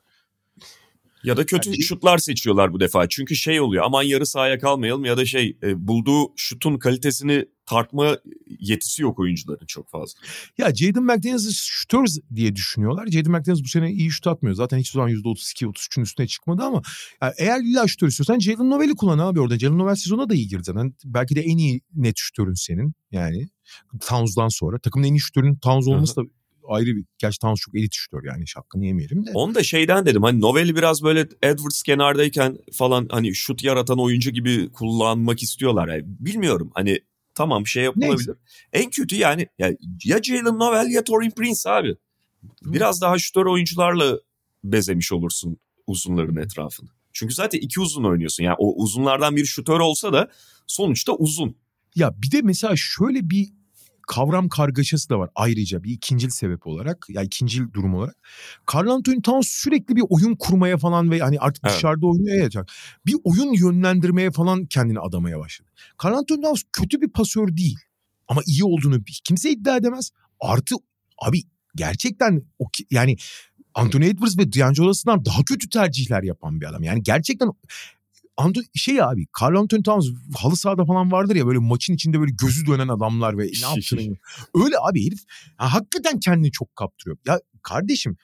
[1.25, 3.09] Ya da kötü yani, şutlar seçiyorlar bu defa.
[3.09, 8.19] Çünkü şey oluyor aman yarı sahaya kalmayalım ya da şey e, bulduğu şutun kalitesini tartma
[8.61, 10.21] yetisi yok oyuncuların çok fazla.
[10.59, 13.07] Ya Jaden McDaniels'ı şutör diye düşünüyorlar.
[13.07, 14.57] Jaden McDaniels bu sene iyi şut atmıyor.
[14.57, 16.83] Zaten hiç zaman %32-33'ün üstüne çıkmadı ama
[17.23, 19.59] yani eğer illa şutör istiyorsan Jalen Novel'i kullan abi orada.
[19.59, 20.95] Jalen Novel sezona da iyi girdi zaten.
[21.05, 23.49] Belki de en iyi net şutörün senin yani.
[24.01, 24.79] Towns'dan sonra.
[24.79, 26.23] Takımın en iyi şutörün Towns olması da
[26.69, 27.05] ayrı bir...
[27.19, 29.31] Gerçi Towns çok elit şutör yani hakkını yemeyelim de.
[29.35, 34.31] Onu da şeyden dedim hani Novel'i biraz böyle Edwards kenardayken falan hani şut yaratan oyuncu
[34.31, 35.89] gibi kullanmak istiyorlar.
[35.89, 36.99] Yani bilmiyorum hani
[37.35, 38.29] tamam şey yapılabilir.
[38.29, 38.33] Neyse.
[38.73, 39.73] En kötü yani ya,
[40.05, 41.97] ya Jalen Novel ya Torin Prince abi.
[42.63, 44.19] Biraz daha şutör oyuncularla
[44.65, 45.57] bezemiş olursun
[45.87, 46.89] uzunların etrafını.
[47.13, 48.45] Çünkü zaten iki uzun oynuyorsun.
[48.45, 50.31] Yani o uzunlardan bir şutör olsa da
[50.67, 51.57] sonuçta uzun.
[51.95, 53.58] Ya bir de mesela şöyle bir
[54.09, 58.17] kavram kargaşası da var ayrıca bir ikincil sebep olarak ya ikincil durum olarak.
[58.75, 61.77] Carl Anthony Towns sürekli bir oyun kurmaya falan ve hani artık evet.
[61.77, 62.65] dışarıda oynuyor ya
[63.07, 65.69] bir oyun yönlendirmeye falan kendini adamaya başladı.
[66.05, 67.79] Carl Anthony Towns kötü bir pasör değil
[68.29, 70.11] ama iyi olduğunu kimse iddia edemez.
[70.41, 70.75] Artı
[71.19, 71.43] abi
[71.75, 73.17] gerçekten o yani
[73.75, 76.83] Anthony Edwards ve D'Angelo daha kötü tercihler yapan bir adam.
[76.83, 77.49] Yani gerçekten
[78.39, 82.33] Anto şey abi Carl Anthony Towns halı sahada falan vardır ya böyle maçın içinde böyle
[82.43, 84.17] gözü dönen adamlar ve ne yaptığını.
[84.55, 85.21] Öyle abi herif
[85.61, 87.17] ya, hakikaten kendini çok kaptırıyor.
[87.27, 88.17] Ya kardeşim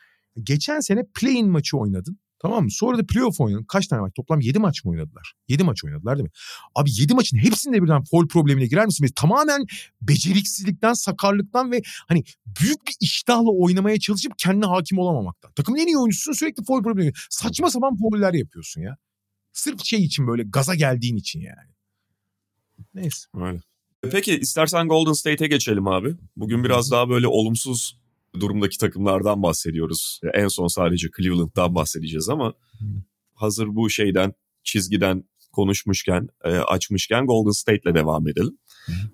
[0.43, 2.71] geçen sene play-in maçı oynadın Tamam mı?
[2.71, 3.65] Sonra da playoff oynadı.
[3.69, 4.13] Kaç tane maç?
[4.17, 5.35] Toplam 7 maç mı oynadılar?
[5.49, 6.33] 7 maç oynadılar değil mi?
[6.75, 9.07] Abi 7 maçın hepsinde birden foul problemine girer misin?
[9.17, 9.67] Tamamen
[10.03, 12.25] beceriksizlikten, sakarlıktan ve hani
[12.61, 15.53] büyük bir iştahla oynamaya çalışıp kendine hakim olamamaktan.
[15.53, 17.13] Takımın en iyi oyuncusun sürekli foul problemi.
[17.31, 18.97] Saçma sapan fauller yapıyorsun ya.
[19.55, 21.71] Sırf şey için böyle gaza geldiğin için yani.
[22.95, 23.27] Neyse.
[23.35, 23.61] Öyle.
[24.13, 26.15] Peki istersen Golden State'e geçelim abi.
[26.37, 27.99] Bugün biraz daha böyle olumsuz
[28.41, 30.21] durumdaki takımlardan bahsediyoruz.
[30.35, 32.55] En son sadece Cleveland'dan bahsedeceğiz ama
[33.35, 34.33] hazır bu şeyden
[34.63, 38.59] çizgiden konuşmuşken, e, açmışken Golden State'le devam edelim.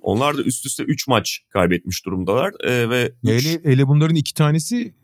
[0.01, 4.35] Onlar da üst üste 3 maç kaybetmiş durumdalar e, ve üç- Hele, hele bunların iki
[4.35, 4.95] tanesi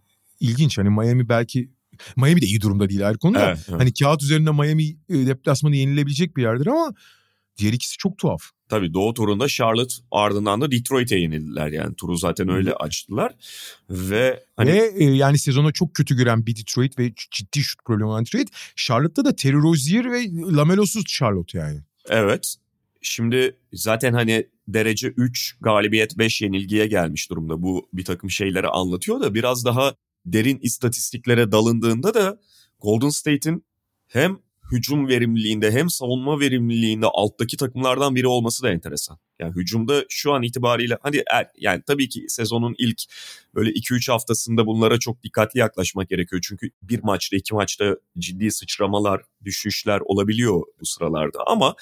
[0.41, 0.79] ilginç.
[0.79, 1.71] Hani Miami belki
[2.17, 3.49] Miami de iyi durumda değil her konuda.
[3.49, 3.81] Evet, evet.
[3.81, 6.95] Hani kağıt üzerinde Miami e, deplasmanı yenilebilecek bir yerdir ama
[7.59, 8.43] diğer ikisi çok tuhaf.
[8.69, 13.35] Tabii Doğu turunda Charlotte ardından da Detroit'e yenildiler yani turu zaten öyle açtılar
[13.91, 18.11] ve hani Ve e, yani sezona çok kötü gören bir Detroit ve ciddi şut problemi
[18.11, 18.49] olan Detroit.
[18.77, 20.27] Charlotte'da da Terry Rozier ve
[20.57, 21.81] Lamelosuz Charlotte yani.
[22.09, 22.57] Evet.
[23.03, 27.63] Şimdi zaten hani derece 3 galibiyet 5 yenilgiye gelmiş durumda.
[27.63, 29.95] Bu bir takım şeyleri anlatıyor da biraz daha
[30.27, 32.41] derin istatistiklere dalındığında da
[32.81, 33.65] Golden State'in
[34.07, 34.39] hem
[34.73, 39.19] hücum verimliliğinde hem savunma verimliliğinde alttaki takımlardan biri olması da enteresan.
[39.39, 43.03] Yani hücumda şu an itibariyle hani er, yani tabii ki sezonun ilk
[43.55, 46.43] böyle 2-3 haftasında bunlara çok dikkatli yaklaşmak gerekiyor.
[46.49, 51.75] Çünkü bir maçta iki maçta ciddi sıçramalar, düşüşler olabiliyor bu sıralarda ama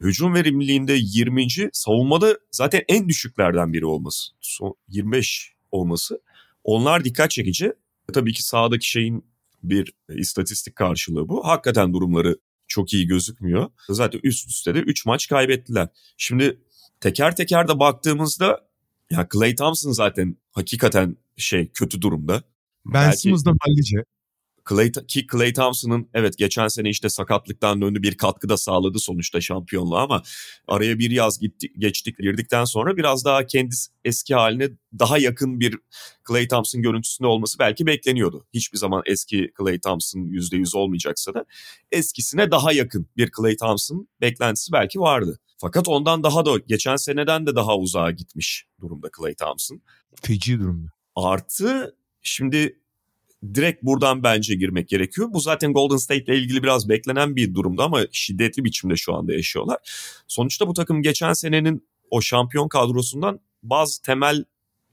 [0.00, 1.46] hücum verimliliğinde 20.
[1.72, 4.32] savunmada zaten en düşüklerden biri olması.
[4.40, 6.20] Son 25 olması.
[6.64, 7.72] Onlar dikkat çekici.
[8.12, 9.24] Tabii ki sahadaki şeyin
[9.62, 11.46] bir istatistik karşılığı bu.
[11.46, 13.70] Hakikaten durumları çok iyi gözükmüyor.
[13.88, 15.88] Zaten üst üste de 3 maç kaybettiler.
[16.16, 16.60] Şimdi
[17.00, 18.68] teker teker de baktığımızda
[19.10, 22.42] ya Clay Thompson zaten hakikaten şey kötü durumda.
[22.86, 24.04] Ben Belki- Simmons'dan hallice.
[24.68, 29.40] Clay, ki Clay Thompson'ın evet geçen sene işte sakatlıktan döndü bir katkı da sağladı sonuçta
[29.40, 30.22] şampiyonluğa ama
[30.68, 35.78] araya bir yaz gitti, geçtik girdikten sonra biraz daha kendi eski haline daha yakın bir
[36.28, 38.46] Clay Thompson görüntüsünde olması belki bekleniyordu.
[38.54, 41.44] Hiçbir zaman eski Clay Thompson %100 olmayacaksa da
[41.92, 45.38] eskisine daha yakın bir Clay Thompson beklentisi belki vardı.
[45.58, 49.82] Fakat ondan daha da geçen seneden de daha uzağa gitmiş durumda Clay Thompson.
[50.22, 50.90] Feci durumda.
[51.16, 52.78] Artı şimdi
[53.54, 55.28] direkt buradan bence girmek gerekiyor.
[55.32, 59.32] Bu zaten Golden State ile ilgili biraz beklenen bir durumda ama şiddetli biçimde şu anda
[59.32, 59.78] yaşıyorlar.
[60.28, 64.44] Sonuçta bu takım geçen senenin o şampiyon kadrosundan bazı temel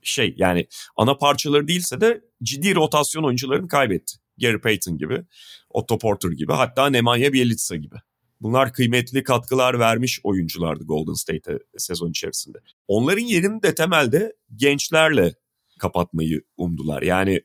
[0.02, 4.18] şey yani ana parçaları değilse de ciddi rotasyon oyuncularını kaybetti.
[4.42, 5.24] Gary Payton gibi,
[5.70, 7.96] Otto Porter gibi hatta Nemanja Bjelica gibi.
[8.42, 12.58] Bunlar kıymetli katkılar vermiş oyunculardı Golden State'e sezon içerisinde.
[12.88, 15.34] Onların yerini de temelde gençlerle
[15.80, 17.02] kapatmayı umdular.
[17.02, 17.42] Yani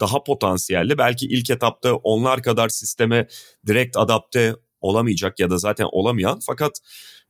[0.00, 3.28] daha potansiyelli belki ilk etapta onlar kadar sisteme
[3.66, 6.72] direkt adapte olamayacak ya da zaten olamayan fakat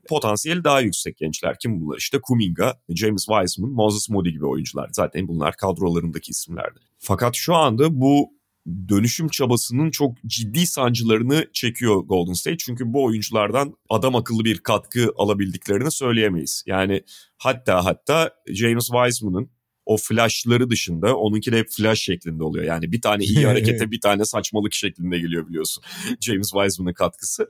[0.09, 1.57] potansiyeli daha yüksek gençler.
[1.63, 1.99] Kim bunlar?
[1.99, 4.91] İşte Kuminga, James Wiseman, Moses Moody gibi oyuncular.
[4.93, 6.81] Zaten bunlar kadrolarındaki isimlerdi.
[6.99, 8.41] Fakat şu anda bu
[8.89, 12.57] dönüşüm çabasının çok ciddi sancılarını çekiyor Golden State.
[12.57, 16.65] Çünkü bu oyunculardan adam akıllı bir katkı alabildiklerini söyleyemeyiz.
[16.67, 17.03] Yani
[17.39, 19.51] hatta hatta James Wiseman'ın
[19.91, 22.65] o flashları dışında onunki de hep flash şeklinde oluyor.
[22.65, 25.85] Yani bir tane iyi harekete bir tane saçmalık şeklinde geliyor biliyorsun.
[26.21, 27.49] James Wiseman'ın katkısı.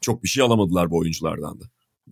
[0.00, 1.64] Çok bir şey alamadılar bu oyunculardan da.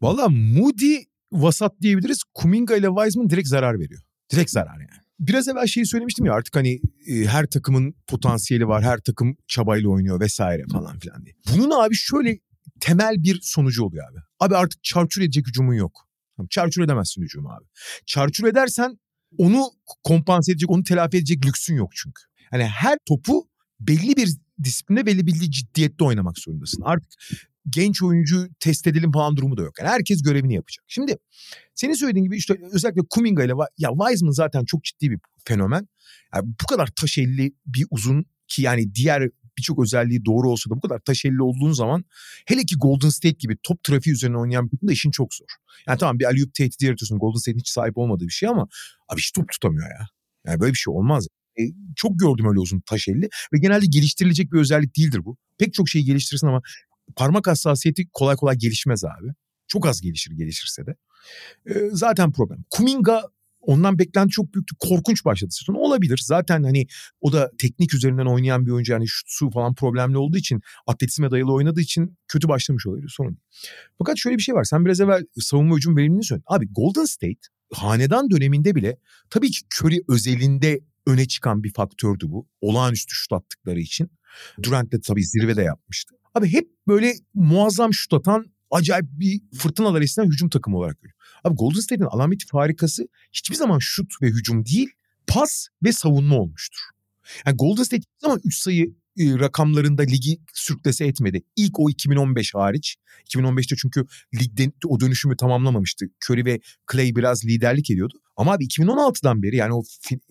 [0.02, 0.96] Valla Moody
[1.32, 2.22] vasat diyebiliriz.
[2.34, 4.02] Kuminga ile Wiseman direkt zarar veriyor.
[4.32, 5.02] Direkt zarar yani.
[5.20, 8.82] Biraz evvel şeyi söylemiştim ya artık hani e, her takımın potansiyeli var.
[8.82, 11.34] Her takım çabayla oynuyor vesaire falan filan diye.
[11.52, 12.38] Bunun abi şöyle
[12.80, 14.18] temel bir sonucu oluyor abi.
[14.40, 16.08] Abi artık çarçur edecek hücumun yok.
[16.50, 17.64] Çarçur edemezsin hücumu abi.
[18.06, 18.98] Çarçur edersen
[19.38, 19.64] onu
[20.04, 22.22] kompanse edecek, onu telafi edecek lüksün yok çünkü.
[22.50, 23.48] Hani her topu
[23.80, 26.82] belli bir disiplinde belli bir ciddiyette oynamak zorundasın.
[26.84, 27.12] Artık
[27.70, 29.78] genç oyuncu test edelim falan durumu da yok.
[29.78, 30.84] Yani herkes görevini yapacak.
[30.88, 31.16] Şimdi
[31.74, 35.88] senin söylediğin gibi işte özellikle Kuminga ile ya Wiseman zaten çok ciddi bir fenomen.
[36.34, 39.28] Yani bu kadar taş elli bir uzun ki yani diğer
[39.58, 42.04] birçok özelliği doğru olsa da bu kadar taş elli olduğun zaman
[42.46, 45.46] hele ki Golden State gibi top trafiği üzerine oynayan bir takımda işin çok zor.
[45.88, 47.18] Yani tamam bir alley-oop tehdidi yaratıyorsun.
[47.18, 48.68] Golden State'in hiç sahip olmadığı bir şey ama
[49.08, 50.06] abi hiç top tutamıyor ya.
[50.46, 51.26] Yani böyle bir şey olmaz.
[51.58, 51.62] E,
[51.96, 55.36] çok gördüm öyle uzun taş elli ve genelde geliştirilecek bir özellik değildir bu.
[55.58, 56.62] Pek çok şeyi geliştirirsin ama
[57.16, 59.34] parmak hassasiyeti kolay kolay gelişmez abi.
[59.66, 60.96] Çok az gelişir gelişirse de.
[61.66, 62.64] E, zaten problem.
[62.70, 63.22] Kuminga
[63.62, 64.74] ondan beklenti çok büyüktü.
[64.78, 65.74] Korkunç başladı sezon.
[65.74, 66.20] Olabilir.
[66.24, 66.86] Zaten hani
[67.20, 68.92] o da teknik üzerinden oynayan bir oyuncu.
[68.92, 73.12] Yani şutsu falan problemli olduğu için atletizme dayalı oynadığı için kötü başlamış olabilir.
[73.16, 73.38] Sorun.
[73.98, 74.64] Fakat şöyle bir şey var.
[74.64, 76.46] Sen biraz evvel savunma hücum verimliliğini söyledin.
[76.46, 77.40] Abi Golden State
[77.72, 78.96] hanedan döneminde bile
[79.30, 82.48] tabii ki Curry özelinde öne çıkan bir faktördü bu.
[82.60, 84.10] Olağanüstü şut attıkları için.
[84.62, 86.14] Durant de tabii zirvede yapmıştı.
[86.34, 91.18] Abi hep böyle muazzam şut atan acayip bir fırtınalar esen hücum takımı olarak görüyor.
[91.44, 94.88] Abi Golden State'in alameti farikası hiçbir zaman şut ve hücum değil,
[95.26, 96.80] pas ve savunma olmuştur.
[97.46, 101.42] Yani Golden State hiçbir zaman 3 sayı e, rakamlarında ligi sürklese etmedi.
[101.56, 102.96] İlk o 2015 hariç.
[103.28, 106.06] 2015'te çünkü ligde o dönüşümü tamamlamamıştı.
[106.30, 106.60] Curry ve
[106.92, 108.20] Clay biraz liderlik ediyordu.
[108.36, 109.82] Ama abi 2016'dan beri yani o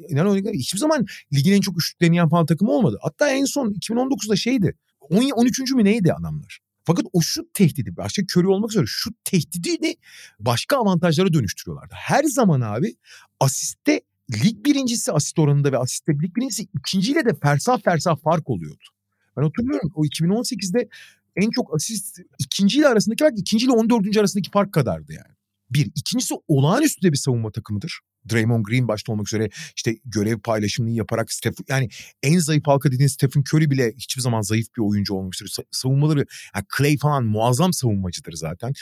[0.09, 2.97] yani hiçbir zaman ligin en çok üçlük deneyen falan takımı olmadı.
[3.01, 4.77] Hatta en son 2019'da şeydi.
[4.99, 5.59] 13.
[5.59, 6.59] mü neydi adamlar?
[6.83, 9.95] Fakat o şut tehdidi başka körü olmak üzere şut tehdidini
[10.39, 11.93] başka avantajlara dönüştürüyorlardı.
[11.97, 12.95] Her zaman abi
[13.39, 14.01] asiste
[14.43, 18.83] lig birincisi asist oranında ve asiste lig birincisi ikinciyle de fersah fersah fark oluyordu.
[19.37, 20.89] Ben hatırlıyorum o 2018'de
[21.35, 24.17] en çok asist ikinciyle arasındaki fark ikinciyle 14.
[24.17, 25.35] arasındaki fark kadardı yani.
[25.71, 25.91] Bir.
[25.95, 27.99] ikincisi olağanüstü bir savunma takımıdır.
[28.31, 31.89] Draymond Green başta olmak üzere işte görev paylaşımını yaparak Stephen yani
[32.23, 35.47] en zayıf halka dediğiniz Stephen Curry bile hiçbir zaman zayıf bir oyuncu olmuştur.
[35.71, 38.73] Savunmaları yani Clay falan muazzam savunmacıdır zaten.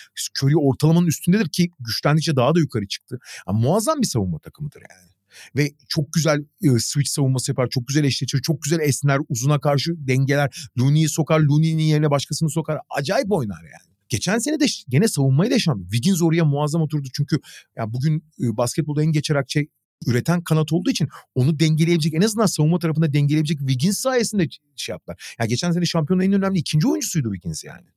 [0.43, 3.19] Curry ortalamanın üstündedir ki güçlendikçe daha da yukarı çıktı.
[3.47, 5.09] Yani muazzam bir savunma takımıdır yani
[5.55, 7.69] ve çok güzel e, switch savunması yapar.
[7.69, 8.41] Çok güzel eşleşir.
[8.41, 9.19] Çok güzel esner.
[9.29, 10.69] Uzuna karşı dengeler.
[10.79, 11.39] Looney'i sokar.
[11.39, 12.77] Looney'nin yerine başkasını sokar.
[12.89, 13.88] Acayip oynar yani.
[14.09, 15.89] Geçen sene de gene savunmayı da şampiyon.
[15.89, 17.39] Wiggins oraya muazzam oturdu çünkü
[17.77, 19.67] ya bugün basketbolda en geçer akçe
[20.07, 25.35] üreten kanat olduğu için onu dengeleyebilecek en azından savunma tarafında dengeleyebilecek Wiggins sayesinde şey yaptılar.
[25.39, 27.87] Ya geçen sene şampiyonun en önemli ikinci oyuncusuydu Wiggins yani.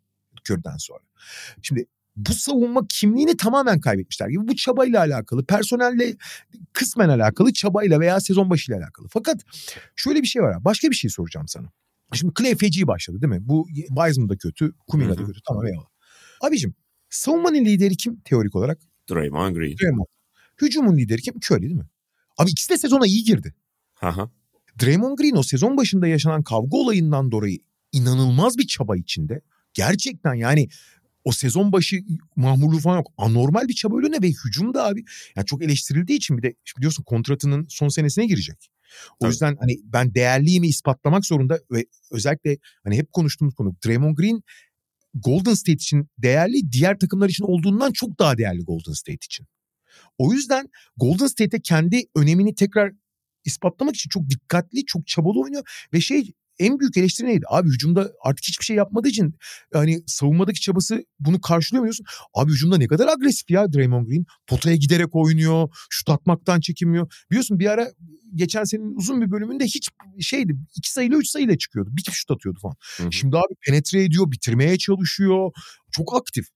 [0.44, 1.00] Körden sonra.
[1.62, 1.86] Şimdi
[2.16, 4.48] bu savunma kimliğini tamamen kaybetmişler gibi.
[4.48, 6.16] Bu çabayla alakalı, personelle
[6.72, 9.08] kısmen alakalı, çabayla veya sezon başıyla alakalı.
[9.10, 9.40] Fakat
[9.96, 10.64] şöyle bir şey var.
[10.64, 11.70] Başka bir şey soracağım sana.
[12.12, 13.48] Şimdi Clay feci başladı değil mi?
[13.48, 15.40] Bu Wiseman da kötü, Kuminga da kötü.
[15.48, 15.91] Tamam eyvallah.
[16.42, 16.74] Abicim
[17.10, 18.78] savunmanın lideri kim teorik olarak?
[19.10, 19.76] Draymond Green.
[19.82, 20.06] Draymond.
[20.62, 21.34] Hücumun lideri kim?
[21.34, 21.86] Curry değil mi?
[22.38, 23.54] Abi ikisi de sezona iyi girdi.
[24.00, 24.30] Aha.
[24.82, 27.58] Draymond Green o sezon başında yaşanan kavga olayından dolayı
[27.92, 29.40] inanılmaz bir çaba içinde.
[29.74, 30.68] Gerçekten yani
[31.24, 31.96] o sezon başı
[32.36, 33.12] mahmurluğu falan yok.
[33.16, 35.04] Anormal bir çaba önüne ve hücum da abi.
[35.36, 38.68] Yani çok eleştirildiği için bir de biliyorsun kontratının son senesine girecek.
[39.10, 39.30] O Tabii.
[39.30, 44.42] yüzden hani ben değerliyimi ispatlamak zorunda ve özellikle hani hep konuştuğumuz konu Draymond Green
[45.14, 49.46] Golden State için değerli diğer takımlar için olduğundan çok daha değerli Golden State için.
[50.18, 52.92] O yüzden Golden State'e kendi önemini tekrar
[53.44, 56.32] ispatlamak için çok dikkatli, çok çabalı oynuyor ve şey
[56.62, 57.44] en büyük eleştiri neydi?
[57.48, 59.34] Abi hücumda artık hiçbir şey yapmadığı için
[59.72, 62.06] hani savunmadaki çabası bunu karşılıyor muyorsun?
[62.34, 64.24] Abi hücumda ne kadar agresif ya Draymond Green.
[64.46, 65.68] Potaya giderek oynuyor.
[65.90, 67.24] Şut atmaktan çekinmiyor.
[67.30, 67.92] Biliyorsun bir ara
[68.34, 69.88] geçen senenin uzun bir bölümünde hiç
[70.20, 70.56] şeydi.
[70.76, 71.90] iki sayıyla üç sayıyla çıkıyordu.
[71.92, 72.76] Bir şut atıyordu falan.
[72.96, 73.12] Hı hı.
[73.12, 74.30] Şimdi abi penetre ediyor.
[74.30, 75.50] Bitirmeye çalışıyor.
[75.90, 76.46] Çok aktif.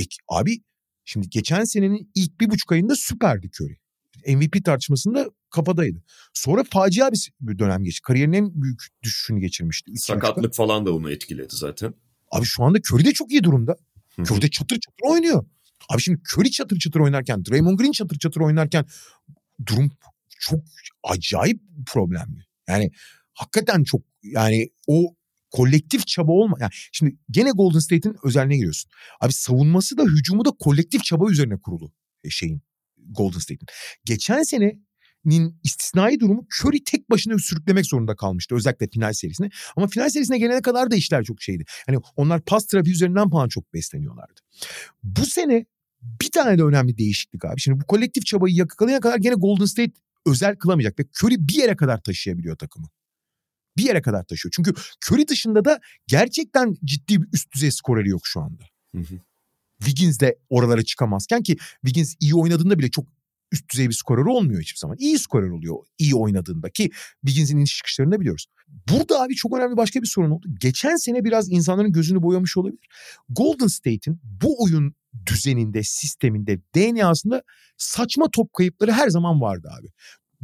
[0.00, 0.58] E, abi
[1.04, 3.85] şimdi geçen senenin ilk bir buçuk ayında süperdi Curry.
[4.26, 6.02] MVP tartışmasında kafadaydı.
[6.34, 7.10] Sonra facia
[7.40, 8.02] bir dönem geçti.
[8.02, 9.92] Kariyerinin en büyük düşüşünü geçirmişti.
[9.96, 11.94] Sakatlık falan da onu etkiledi zaten.
[12.30, 13.76] Abi şu anda Curry de çok iyi durumda.
[14.18, 15.44] Curry de çatır çatır oynuyor.
[15.88, 18.86] Abi şimdi Curry çatır çatır oynarken, Draymond Green çatır çatır oynarken
[19.66, 19.90] durum
[20.40, 20.64] çok
[21.04, 22.46] acayip problemli.
[22.68, 22.90] Yani
[23.34, 25.14] hakikaten çok yani o
[25.50, 26.56] kolektif çaba olma.
[26.60, 28.90] Yani şimdi gene Golden State'in özelliğine giriyorsun.
[29.20, 31.92] Abi savunması da hücumu da kolektif çaba üzerine kurulu
[32.24, 32.62] e, şeyin
[33.10, 33.66] Golden State'in.
[34.04, 38.54] Geçen senenin istisnai durumu Curry tek başına sürüklemek zorunda kalmıştı.
[38.54, 39.50] Özellikle final serisine.
[39.76, 41.64] Ama final serisine gelene kadar da işler çok şeydi.
[41.86, 44.40] Hani onlar pas trafiği üzerinden falan çok besleniyorlardı.
[45.02, 45.66] Bu sene
[46.02, 47.60] bir tane de önemli değişiklik abi.
[47.60, 49.92] Şimdi bu kolektif çabayı yakalayana kadar gene Golden State
[50.26, 50.98] özel kılamayacak.
[50.98, 52.88] Ve Curry bir yere kadar taşıyabiliyor takımı.
[53.76, 54.52] Bir yere kadar taşıyor.
[54.56, 54.74] Çünkü
[55.06, 58.64] Curry dışında da gerçekten ciddi bir üst düzey skoreri yok şu anda.
[58.94, 59.20] Hı hı.
[59.78, 63.06] Wiggins de oralara çıkamazken ki Wiggins iyi oynadığında bile çok
[63.52, 64.96] üst düzey bir skorer olmuyor hiçbir zaman.
[65.00, 66.90] İyi skorer oluyor iyi oynadığında ki
[67.26, 68.46] Wiggins'in iniş çıkışlarını da biliyoruz.
[68.90, 70.46] Burada abi çok önemli başka bir sorun oldu.
[70.60, 72.88] Geçen sene biraz insanların gözünü boyamış olabilir.
[73.28, 74.94] Golden State'in bu oyun
[75.26, 77.42] düzeninde, sisteminde, DNA'sında
[77.76, 79.88] saçma top kayıpları her zaman vardı abi.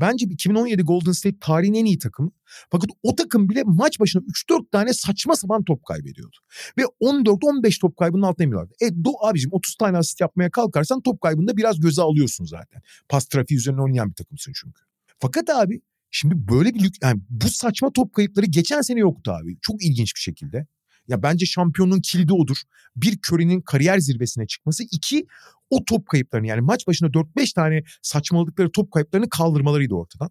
[0.03, 2.31] Bence 2017 Golden State tarihin en iyi takımı.
[2.71, 6.37] Fakat o takım bile maç başına 3-4 tane saçma sapan top kaybediyordu.
[6.79, 8.75] Ve 14-15 top kaybının altına iniyorlardı.
[8.81, 12.83] E do abicim 30 tane asist yapmaya kalkarsan top kaybında biraz göze alıyorsun zaten.
[13.09, 14.83] Pas trafiği üzerine oynayan bir takımsın çünkü.
[15.19, 15.81] Fakat abi
[16.11, 19.57] şimdi böyle bir yani bu saçma top kayıpları geçen sene yoktu abi.
[19.61, 20.67] Çok ilginç bir şekilde.
[21.09, 22.57] Ya bence şampiyonun kilidi odur.
[22.97, 24.83] Bir Curry'nin kariyer zirvesine çıkması.
[24.83, 25.27] iki
[25.73, 30.31] o top kayıplarını yani maç başına 4-5 tane saçmaladıkları top kayıplarını kaldırmalarıydı ortadan.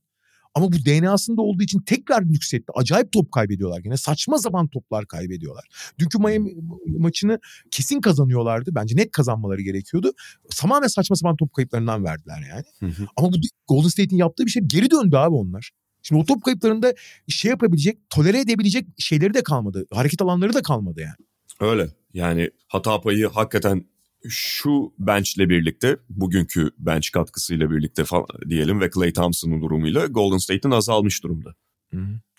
[0.55, 2.65] Ama bu DNA'sında olduğu için tekrar yükseltti.
[2.75, 3.97] Acayip top kaybediyorlar yine.
[3.97, 5.65] Saçma zaman toplar kaybediyorlar.
[5.99, 7.39] Dünkü Miami maçını
[7.71, 8.75] kesin kazanıyorlardı.
[8.75, 10.11] Bence net kazanmaları gerekiyordu.
[10.57, 12.63] Tamamen saçma sapan top kayıplarından verdiler yani.
[12.79, 13.07] Hı hı.
[13.17, 13.37] Ama bu
[13.67, 15.71] Golden State'in yaptığı bir şey geri döndü abi onlar.
[16.01, 16.93] Şimdi o top kayıplarında
[17.27, 19.85] şey yapabilecek, tolere edebilecek şeyleri de kalmadı.
[19.93, 21.15] Hareket alanları da kalmadı yani.
[21.59, 21.87] Öyle.
[22.13, 23.85] Yani hata payı hakikaten
[24.29, 30.71] şu benchle birlikte, bugünkü bench katkısıyla birlikte falan diyelim ve Clay Thompson'ın durumuyla Golden State'in
[30.71, 31.55] azalmış durumda.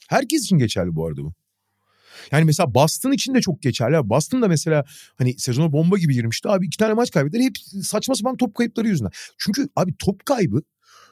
[0.08, 1.32] Herkes için geçerli bu arada bu.
[2.32, 4.08] Yani mesela Boston için de çok geçerli.
[4.08, 4.84] Boston da mesela
[5.16, 6.48] hani sezona bomba gibi girmişti.
[6.48, 7.44] Abi iki tane maç kaybettiler.
[7.44, 9.12] Hep saçma sapan top kayıpları yüzünden.
[9.38, 10.62] Çünkü abi top kaybı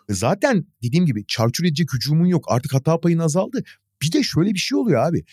[0.08, 2.44] zaten dediğim gibi çarçur edecek hücumun yok.
[2.48, 3.64] Artık hata payın azaldı.
[4.02, 5.24] Bir de şöyle bir şey oluyor abi.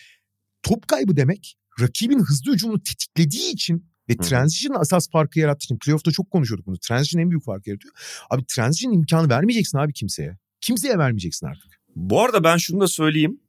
[0.62, 6.10] Top kaybı demek rakibin hızlı hücumunu tetiklediği için ve transition asas farkı yarattığı için playoff'ta
[6.10, 6.78] çok konuşuyorduk bunu.
[6.78, 7.94] Transition en büyük farkı yaratıyor.
[8.30, 10.38] Abi transition imkanı vermeyeceksin abi kimseye.
[10.60, 11.80] Kimseye vermeyeceksin artık.
[11.96, 13.40] Bu arada ben şunu da söyleyeyim.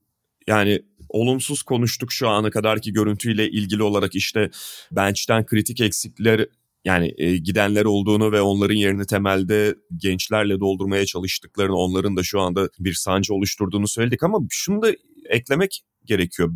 [0.47, 4.49] Yani olumsuz konuştuk şu ana kadarki görüntüyle ilgili olarak işte
[4.91, 6.45] bench'ten kritik eksikler
[6.86, 12.70] yani e, gidenler olduğunu ve onların yerini temelde gençlerle doldurmaya çalıştıklarını, onların da şu anda
[12.80, 14.91] bir sancı oluşturduğunu söyledik ama şunu da
[15.30, 16.53] eklemek gerekiyor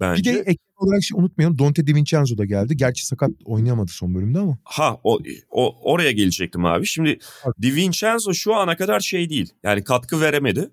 [0.00, 0.30] bence.
[0.30, 2.76] Bir de ek olarak şey unutmayalım Dante DiVincenzo da geldi.
[2.76, 4.58] Gerçi sakat oynayamadı son bölümde ama.
[4.64, 5.18] Ha o,
[5.50, 6.86] o oraya gelecektim abi.
[6.86, 7.18] Şimdi
[7.62, 9.52] DiVincenzo şu ana kadar şey değil.
[9.62, 10.70] Yani katkı veremedi.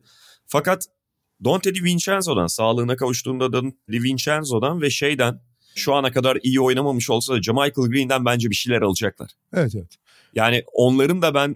[0.48, 0.88] Fakat
[1.44, 3.62] Dante DiVincenzo'dan sağlığına kavuştuğunda da
[3.92, 5.40] DiVincenzo'dan ve şeyden
[5.76, 9.32] şu ana kadar iyi oynamamış olsa da Jamichael Green'den bence bir şeyler alacaklar.
[9.54, 9.96] Evet evet.
[10.36, 11.56] Yani onların da ben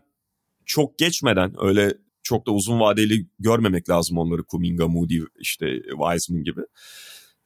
[0.65, 1.93] çok geçmeden öyle
[2.23, 6.61] çok da uzun vadeli görmemek lazım onları Kuminga, Moody, işte Wiseman gibi.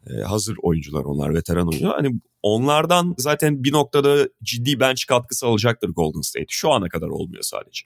[0.09, 1.95] Ee, hazır oyuncular onlar, veteran oyuncular.
[1.95, 6.45] Hani onlardan zaten bir noktada ciddi bench katkısı alacaktır Golden State.
[6.49, 7.81] Şu ana kadar olmuyor sadece.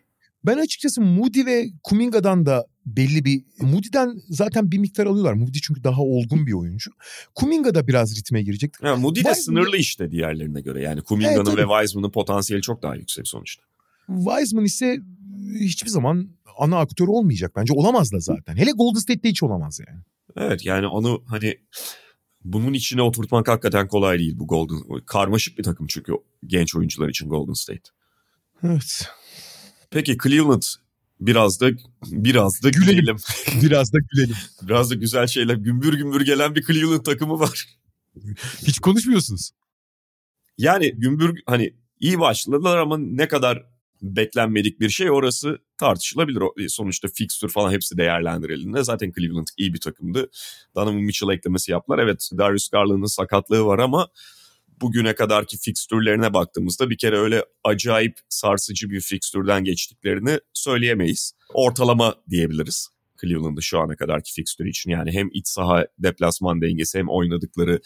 [0.46, 3.44] Ben açıkçası Moody ve Kuminga'dan da belli bir...
[3.62, 5.34] Moody'den zaten bir miktar alıyorlar.
[5.34, 6.92] Moody çünkü daha olgun bir oyuncu.
[7.36, 8.74] Kuminga da biraz ritme girecek.
[8.84, 10.82] Ya Moody de sınırlı işte diğerlerine göre.
[10.82, 13.64] Yani Kuminga'nın evet, ve Wiseman'ın potansiyeli çok daha yüksek sonuçta.
[14.08, 14.98] Wiseman ise
[15.60, 17.52] hiçbir zaman ana aktör olmayacak.
[17.56, 18.58] Bence olamaz da zaten.
[18.58, 20.00] Hele Golden State'de hiç olamaz yani.
[20.38, 21.54] Evet yani onu hani
[22.46, 25.00] bunun içine oturtmak hakikaten kolay değil bu Golden.
[25.06, 26.14] Karmaşık bir takım çünkü
[26.46, 27.90] genç oyuncular için Golden State.
[28.64, 29.08] Evet.
[29.90, 30.64] Peki Cleveland
[31.20, 31.70] biraz da
[32.04, 32.96] biraz da gülelim.
[32.96, 33.18] gülelim.
[33.62, 34.36] biraz da gülelim.
[34.62, 37.66] biraz da güzel şeyler gümbür gümbür gelen bir Cleveland takımı var.
[38.68, 39.52] Hiç konuşmuyorsunuz.
[40.58, 43.75] Yani gümbür hani iyi başladılar ama ne kadar
[44.06, 46.70] beklenmedik bir şey orası tartışılabilir.
[46.70, 50.30] Sonuçta fixture falan hepsi değerlendirildiğinde zaten Cleveland iyi bir takımdı.
[50.76, 52.00] Donovan Mitchell eklemesi yaptılar.
[52.00, 54.08] Evet Darius Garland'ın sakatlığı var ama
[54.82, 61.34] bugüne kadarki fikstürlerine baktığımızda bir kere öyle acayip sarsıcı bir fikstürden geçtiklerini söyleyemeyiz.
[61.54, 62.95] Ortalama diyebiliriz.
[63.22, 67.80] Cleveland'ı şu ana kadarki fikstürü için yani hem iç saha deplasman dengesi hem oynadıkları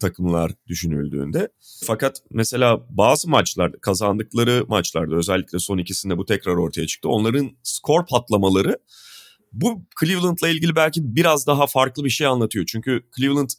[0.00, 1.48] takımlar düşünüldüğünde.
[1.86, 7.08] Fakat mesela bazı maçlar kazandıkları maçlarda özellikle son ikisinde bu tekrar ortaya çıktı.
[7.08, 8.78] Onların skor patlamaları
[9.52, 12.66] bu Cleveland'la ilgili belki biraz daha farklı bir şey anlatıyor.
[12.68, 13.50] Çünkü Cleveland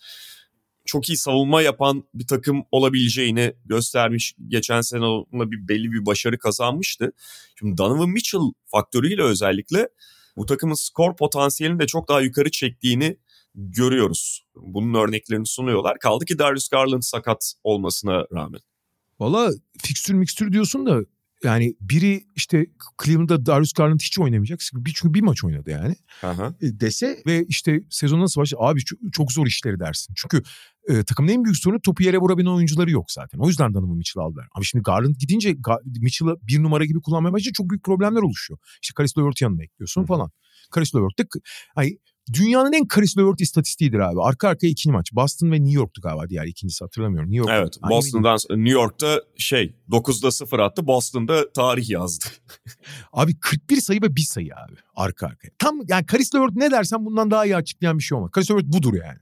[0.86, 4.36] çok iyi savunma yapan bir takım olabileceğini göstermiş.
[4.48, 7.12] Geçen sene onunla bir belli bir başarı kazanmıştı.
[7.60, 9.90] Şimdi Donovan Mitchell faktörüyle özellikle
[10.40, 13.18] bu takımın skor potansiyelini de çok daha yukarı çektiğini
[13.56, 14.46] görüyoruz.
[14.56, 16.00] Bunun örneklerini sunuyorlar.
[16.00, 18.62] Kaldı ki Darius Garland sakat olmasına rağmen.
[19.20, 21.00] Valla fikstür mikstür diyorsun da
[21.44, 22.66] yani biri işte
[23.04, 24.60] Cleveland'da Darius Garland hiç oynamayacak.
[24.74, 25.96] Bir, çünkü bir maç oynadı yani.
[26.24, 26.54] Aha.
[26.62, 28.62] E, dese ve işte sezon nasıl başladı?
[28.64, 28.80] Abi
[29.12, 30.14] çok, zor işleri dersin.
[30.18, 30.44] Çünkü
[30.88, 33.40] e, takımın en büyük sorunu topu yere vurabilen oyuncuları yok zaten.
[33.40, 34.48] O yüzden Donovan Mitchell aldılar.
[34.56, 38.60] Ama şimdi Garland gidince Mitchell'ı bir numara gibi kullanmaya başlayınca çok büyük problemler oluşuyor.
[38.82, 40.06] İşte Karis Levert'ı yanına ekliyorsun Hı.
[40.06, 40.32] falan.
[40.72, 41.24] Karis Levert de
[41.76, 41.98] hani
[42.34, 44.22] dünyanın en Karis Levert istatistiğidir abi.
[44.22, 45.14] Arka arkaya ikinci maç.
[45.14, 47.32] Boston ve New York'tu galiba diğer ikincisi hatırlamıyorum.
[47.32, 47.50] New York.
[47.54, 50.88] Evet Boston'dan New York'ta şey 9'da 0 attı.
[50.88, 52.26] Boston'da tarih yazdı.
[53.14, 55.50] abi 41 sayı ve bir sayı abi arka arkaya.
[55.60, 58.32] Tam yani Karis Levert ne dersen bundan daha iyi açıklayan bir şey olmaz.
[58.32, 59.18] Karis Levert budur yani.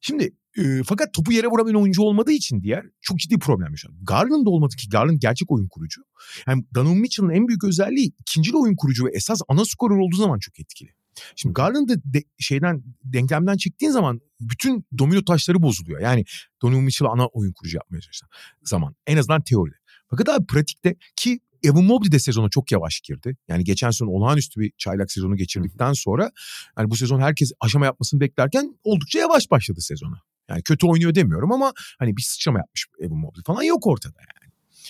[0.00, 3.92] Şimdi e, fakat topu yere vurabilen oyuncu olmadığı için diğer çok ciddi problem yaşadı.
[4.02, 6.02] Garland da olmadı ki Garland gerçek oyun kurucu.
[6.46, 10.38] Yani Donovan Mitchell'ın en büyük özelliği ikinci oyun kurucu ve esas ana skorer olduğu zaman
[10.38, 10.90] çok etkili.
[11.36, 16.00] Şimdi Garland'ı de, şeyden denklemden çektiğin zaman bütün domino taşları bozuluyor.
[16.00, 16.24] Yani
[16.62, 18.28] Donovan Mitchell ana oyun kurucu yapmaya çalışan
[18.62, 18.94] zaman.
[19.06, 19.76] En azından teoride.
[20.10, 23.36] Fakat abi pratikte ki Evan Mobley de sezona çok yavaş girdi.
[23.48, 26.30] Yani geçen sezon olağanüstü bir çaylak sezonu geçirdikten sonra
[26.78, 30.22] yani bu sezon herkes aşama yapmasını beklerken oldukça yavaş başladı sezona.
[30.48, 34.39] Yani kötü oynuyor demiyorum ama hani bir sıçrama yapmış Evan Mobley falan yok ortada yani.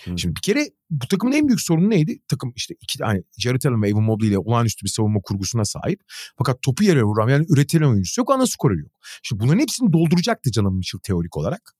[0.04, 0.18] Hmm.
[0.18, 2.18] Şimdi bir kere bu takımın en büyük sorunu neydi?
[2.28, 6.00] Takım işte iki tane Jared Allen ve Evan Mobley ile olağanüstü bir savunma kurgusuna sahip.
[6.38, 8.92] Fakat topu yere vuran yani üretilen oyuncusu yok ana skorer yok.
[9.22, 11.74] Şimdi bunların hepsini dolduracaktı canım Mitchell teorik olarak.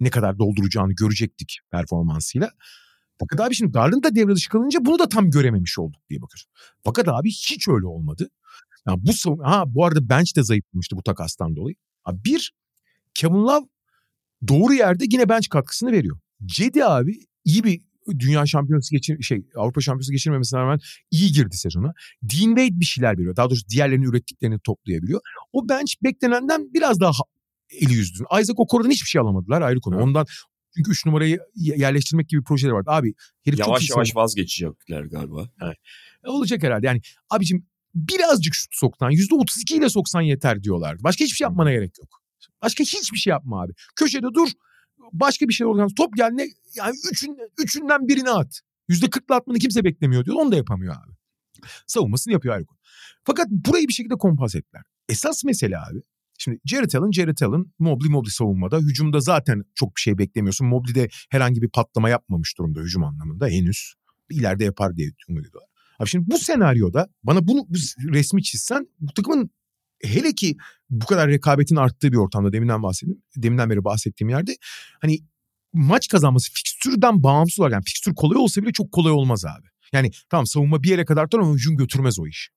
[0.00, 2.50] Ne kadar dolduracağını görecektik performansıyla.
[3.18, 6.50] Fakat abi şimdi Garland da devre dışı kalınca bunu da tam görememiş olduk diye bakıyorsun.
[6.84, 8.30] Fakat abi hiç öyle olmadı.
[8.86, 11.74] Yani bu savun- ha bu arada bench de zayıflamıştı bu takastan dolayı.
[12.02, 12.52] Ha, bir
[13.14, 13.66] Kevin Love
[14.48, 16.18] doğru yerde yine bench katkısını veriyor.
[16.44, 20.80] Cedi abi iyi bir dünya şampiyonası geçir şey Avrupa şampiyonası geçirmemesine rağmen
[21.10, 21.92] iyi girdi sezona.
[22.22, 23.36] Dean Wade bir şeyler veriyor.
[23.36, 25.20] Daha doğrusu diğerlerinin ürettiklerini toplayabiliyor.
[25.52, 27.24] O bench beklenenden biraz daha ha-
[27.80, 28.24] eli yüzdü.
[28.40, 29.94] Isaac Okoro'dan hiçbir şey alamadılar ayrı konu.
[29.94, 30.04] Evet.
[30.04, 30.26] Ondan
[30.76, 32.90] çünkü 3 numarayı yerleştirmek gibi projeler vardı.
[32.90, 33.14] Abi
[33.44, 35.48] herif çok Yavaş iyi yavaş vazgeçecekler galiba.
[36.26, 36.86] olacak herhalde.
[36.86, 41.04] Yani abicim birazcık şut soktan %32 ile soksan yeter diyorlardı.
[41.04, 42.22] Başka hiçbir şey yapmana gerek yok.
[42.62, 43.72] Başka hiçbir şey yapma abi.
[43.96, 44.48] Köşede dur.
[45.12, 45.94] Başka bir şey organize.
[45.94, 48.60] Top geldiğinde yani üçün, üçünden birini at.
[48.88, 50.36] %40'la atmanı kimse beklemiyor diyor.
[50.36, 51.12] Onu da yapamıyor abi.
[51.86, 52.78] Savunmasını yapıyor ayrı konu.
[53.24, 54.82] Fakat burayı bir şekilde kompas ettiler.
[55.08, 56.02] Esas mesele abi.
[56.38, 58.78] Şimdi Jared Allen, Jared Allen, Mobley, Mobley savunmada.
[58.78, 60.66] Hücumda zaten çok bir şey beklemiyorsun.
[60.66, 63.94] Mobley de herhangi bir patlama yapmamış durumda hücum anlamında henüz.
[64.30, 65.70] İleride yapar diye umut ediyorlar.
[65.98, 67.74] Abi şimdi bu senaryoda bana bunu bu
[68.12, 69.50] resmi çizsen bu takımın
[70.02, 70.56] hele ki
[70.90, 73.22] bu kadar rekabetin arttığı bir ortamda deminden bahsettim.
[73.36, 74.56] Deminden beri bahsettiğim yerde
[75.00, 75.18] hani
[75.72, 79.66] maç kazanması fikstürden bağımsız olarak yani fikstür kolay olsa bile çok kolay olmaz abi.
[79.92, 82.50] Yani tamam savunma bir yere kadar tutar ama hücum götürmez o iş.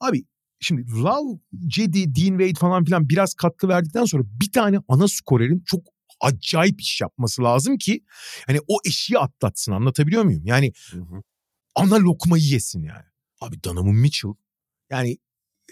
[0.00, 0.24] Abi
[0.60, 5.62] şimdi Love, Cedi, Dean Wade falan filan biraz katkı verdikten sonra bir tane ana skorerin
[5.66, 5.80] çok
[6.20, 8.04] acayip iş yapması lazım ki
[8.46, 10.42] hani o eşiği atlatsın anlatabiliyor muyum?
[10.44, 10.72] Yani
[11.74, 13.04] ana lokmayı yesin yani.
[13.40, 14.32] Abi Donovan Mitchell
[14.90, 15.18] yani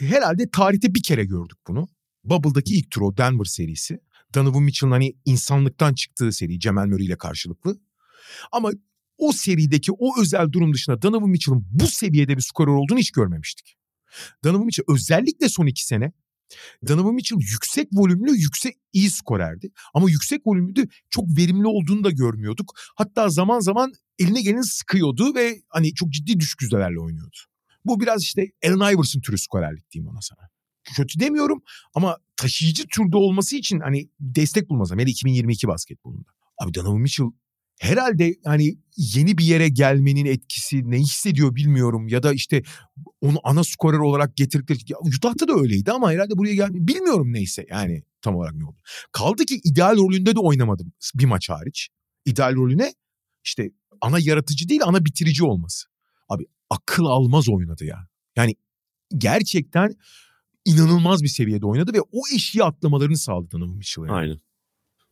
[0.01, 1.89] herhalde tarihte bir kere gördük bunu.
[2.25, 4.01] Bubble'daki ilk tur o Denver serisi.
[4.35, 7.81] Donovan Mitchell'ın hani insanlıktan çıktığı seri Cemal Murray ile karşılıklı.
[8.53, 8.71] Ama
[9.19, 13.77] o serideki o özel durum dışında Donovan Mitchell'ın bu seviyede bir skorer olduğunu hiç görmemiştik.
[14.45, 16.13] Donovan Mitchell özellikle son iki sene
[16.89, 19.71] Donovan Mitchell yüksek volümlü, yüksek iyi skorerdi.
[19.95, 22.73] Ama yüksek volümlü çok verimli olduğunu da görmüyorduk.
[22.95, 27.37] Hatta zaman zaman eline geleni sıkıyordu ve hani çok ciddi düşük yüzdelerle oynuyordu.
[27.85, 30.49] Bu biraz işte Allen Iverson türü skorerlik diyeyim ona sana.
[30.97, 31.63] Kötü demiyorum
[31.95, 34.93] ama taşıyıcı türde olması için hani destek bulmaz.
[34.93, 36.31] Hele 2022 basketbolunda.
[36.59, 37.27] Abi Donovan Mitchell
[37.81, 42.63] herhalde hani yeni bir yere gelmenin etkisi ne hissediyor bilmiyorum ya da işte
[43.21, 44.79] onu ana skorer olarak getirdikleri
[45.17, 48.77] Utah'ta da öyleydi ama herhalde buraya gel bilmiyorum neyse yani tam olarak ne oldu.
[49.13, 51.89] Kaldı ki ideal rolünde de oynamadım bir maç hariç.
[52.25, 52.95] İdeal rolüne
[53.45, 53.71] işte
[54.01, 55.89] ana yaratıcı değil ana bitirici olması.
[56.29, 58.09] Abi akıl almaz oynadı ya.
[58.37, 58.55] Yani
[59.19, 59.95] gerçekten
[60.65, 64.03] inanılmaz bir seviyede oynadı ve o eşiği atlamalarını sağladı Donovan Mitchell.
[64.03, 64.13] Yani.
[64.13, 64.41] Aynen.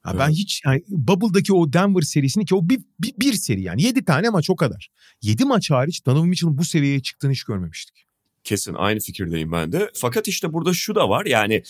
[0.02, 0.20] Ha, Evet.
[0.20, 4.04] Ben hiç yani Bubble'daki o Denver serisini ki o bir, bir, bir seri yani 7
[4.04, 4.88] tane maç o kadar.
[5.22, 8.07] 7 maç hariç Donovan Mitchell'ın bu seviyeye çıktığını hiç görmemiştik.
[8.44, 9.90] Kesin aynı fikirdeyim ben de.
[9.94, 11.62] Fakat işte burada şu da var yani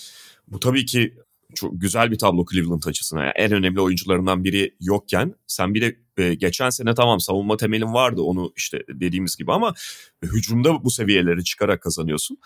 [0.49, 1.15] bu tabii ki
[1.55, 3.23] çok güzel bir tablo Cleveland açısından.
[3.23, 7.95] Yani en önemli oyuncularından biri yokken sen bir de e, geçen sene tamam savunma temelin
[7.95, 9.75] vardı onu işte dediğimiz gibi ama
[10.23, 12.39] hücumda bu seviyeleri çıkarak kazanıyorsun.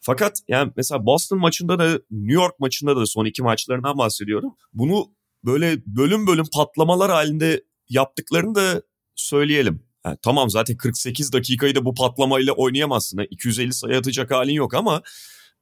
[0.00, 4.54] Fakat yani mesela Boston maçında da New York maçında da son iki maçlarından bahsediyorum.
[4.72, 5.10] Bunu
[5.44, 8.82] böyle bölüm bölüm patlamalar halinde yaptıklarını da
[9.14, 9.82] söyleyelim.
[10.06, 13.18] Yani tamam zaten 48 dakikayı da bu patlamayla oynayamazsın.
[13.18, 15.02] Ha, 250 sayı atacak halin yok ama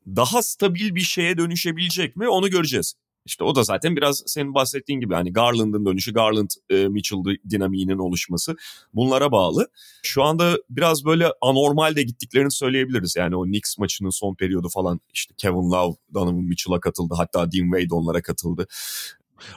[0.06, 2.94] daha stabil bir şeye dönüşebilecek mi onu göreceğiz.
[3.24, 7.18] İşte o da zaten biraz senin bahsettiğin gibi hani Garland'ın dönüşü, Garland e, Mitchell
[7.50, 8.56] dinamiğinin oluşması
[8.94, 9.68] bunlara bağlı.
[10.02, 13.16] Şu anda biraz böyle anormal de gittiklerini söyleyebiliriz.
[13.16, 17.14] Yani o Knicks maçının son periyodu falan işte Kevin Love, Donovan Mitchell'a katıldı.
[17.16, 18.66] Hatta Dean Wade onlara katıldı.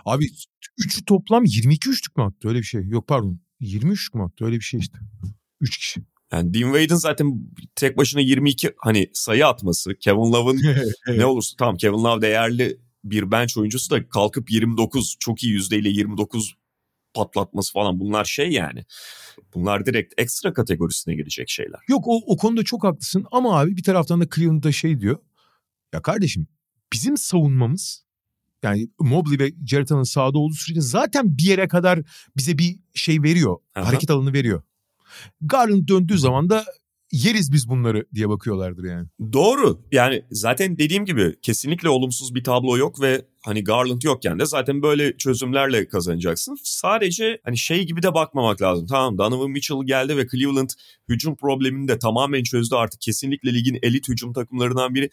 [0.06, 0.26] Abi
[0.80, 2.88] 3'ü toplam 22 üçlük mü attı öyle bir şey?
[2.88, 4.98] Yok pardon 23 mü attı öyle bir şey işte.
[5.62, 6.02] 3 kişi.
[6.32, 10.62] Yani Dean Wade'in zaten tek başına 22 hani sayı atması, Kevin Love'ın
[11.18, 15.90] ne olursa tamam Kevin Love değerli bir bench oyuncusu da kalkıp 29 çok iyi yüzdeyle
[15.90, 16.56] 29
[17.14, 18.86] patlatması falan bunlar şey yani.
[19.54, 21.80] Bunlar direkt ekstra kategorisine girecek şeyler.
[21.88, 25.18] Yok o, o konuda çok haklısın ama abi bir taraftan da Cleveland'da şey diyor.
[25.94, 26.48] Ya kardeşim
[26.94, 28.06] bizim savunmamız
[28.64, 32.00] yani Mobley ve Jared Allen sahada olduğu sürece zaten bir yere kadar
[32.38, 33.58] bize bir şey veriyor.
[33.76, 33.88] Aha.
[33.88, 34.64] Hareket alanı veriyor.
[35.42, 36.66] Garland döndüğü zaman da
[37.12, 39.08] yeriz biz bunları diye bakıyorlardır yani.
[39.34, 39.82] Doğru.
[39.92, 44.82] Yani zaten dediğim gibi kesinlikle olumsuz bir tablo yok ve hani Garland yokken de zaten
[44.82, 46.58] böyle çözümlerle kazanacaksın.
[46.64, 48.88] Sadece hani şey gibi de bakmamak lazım.
[48.88, 50.70] Tamam Donovan Mitchell geldi ve Cleveland
[51.10, 53.02] hücum problemini de tamamen çözdü artık.
[53.02, 55.10] Kesinlikle ligin elit hücum takımlarından biri.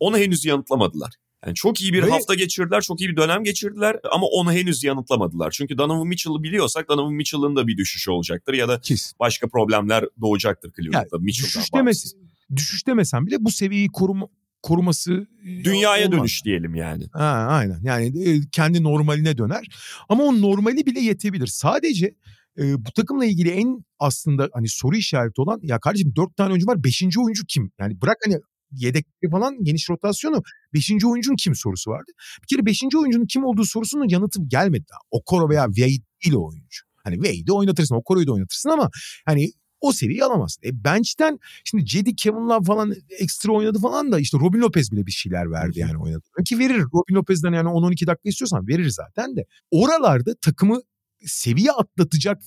[0.00, 1.10] Onu henüz yanıtlamadılar.
[1.46, 4.84] Yani çok iyi bir Ve- hafta geçirdiler, çok iyi bir dönem geçirdiler ama onu henüz
[4.84, 5.50] yanıtlamadılar.
[5.50, 9.12] Çünkü Donovan Mitchell'ı biliyorsak Donovan Mitchell'ın da bir düşüşü olacaktır ya da Kes.
[9.20, 11.18] başka problemler doğacaktır Cleveland'da.
[11.18, 12.12] Mitchell'dan Düşüş, bağımsız.
[12.12, 12.16] demesi,
[12.56, 14.26] düşüş demesen bile bu seviyeyi koruma,
[14.62, 16.18] koruması e, Dünyaya olmaz.
[16.20, 17.04] dönüş diyelim yani.
[17.12, 19.66] Ha, aynen yani e, kendi normaline döner.
[20.08, 21.46] Ama o normali bile yetebilir.
[21.46, 22.14] Sadece
[22.58, 26.66] e, bu takımla ilgili en aslında hani soru işareti olan ya kardeşim dört tane oyuncu
[26.66, 27.72] var beşinci oyuncu kim?
[27.80, 28.36] Yani bırak hani
[28.72, 30.42] yedekleri falan geniş rotasyonu
[30.74, 30.90] 5.
[31.04, 32.12] oyuncunun kim sorusu vardı.
[32.42, 32.82] Bir kere 5.
[32.96, 34.98] oyuncunun kim olduğu sorusunun yanıtı gelmedi daha.
[35.10, 36.80] Okoro veya Wade değil o oyuncu.
[37.04, 38.90] Hani Wade'i oynatırsın, Okoro'yu da oynatırsın ama
[39.26, 40.62] hani o seviyeyi alamazsın.
[40.64, 45.06] E bench'ten şimdi Cedi, Kevin Love falan ekstra oynadı falan da işte Robin Lopez bile
[45.06, 46.22] bir şeyler verdi yani oynadı.
[46.44, 49.44] Ki verir Robin Lopez'den yani 10-12 dakika istiyorsan verir zaten de.
[49.70, 50.80] Oralarda takımı
[51.26, 52.42] seviye atlatacak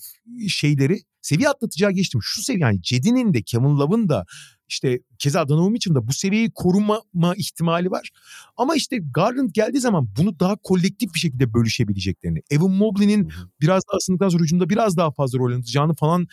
[0.47, 2.19] şeyleri seviye atlatacağı geçtim.
[2.23, 4.25] Şu seviye yani Cedi'nin de Kevin Love'ın da
[4.67, 8.09] işte keza Donovan için de bu seviyeyi korumama ihtimali var.
[8.57, 13.97] Ama işte Garland geldiği zaman bunu daha kolektif bir şekilde bölüşebileceklerini, Evan Mobley'nin biraz daha
[13.97, 16.27] ısındıktan sonra hücumda biraz daha fazla rol oynayacağını falan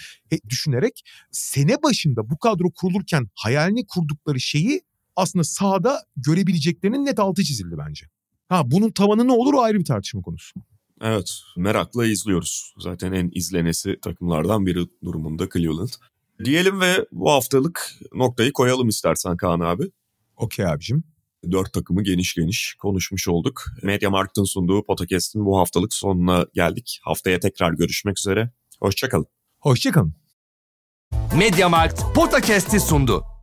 [0.49, 4.83] düşünerek sene başında bu kadro kurulurken hayalini kurdukları şeyi
[5.17, 8.07] aslında sahada görebileceklerinin net altı çizildi bence.
[8.49, 10.61] Ha bunun tavanı ne olur o ayrı bir tartışma konusu.
[11.01, 12.75] Evet merakla izliyoruz.
[12.79, 15.89] Zaten en izlenesi takımlardan biri durumunda Cleveland.
[16.45, 19.85] Diyelim ve bu haftalık noktayı koyalım istersen Kaan abi.
[20.37, 21.05] Okey abicim.
[21.51, 23.65] Dört takımı geniş geniş konuşmuş olduk.
[23.83, 27.01] Media Markt'ın sunduğu podcast'in bu haftalık sonuna geldik.
[27.03, 28.51] Haftaya tekrar görüşmek üzere.
[28.81, 29.27] Hoşçakalın.
[29.61, 30.15] Hoşçakalın.
[31.37, 33.40] Mediamarkt Podcast'i sundu.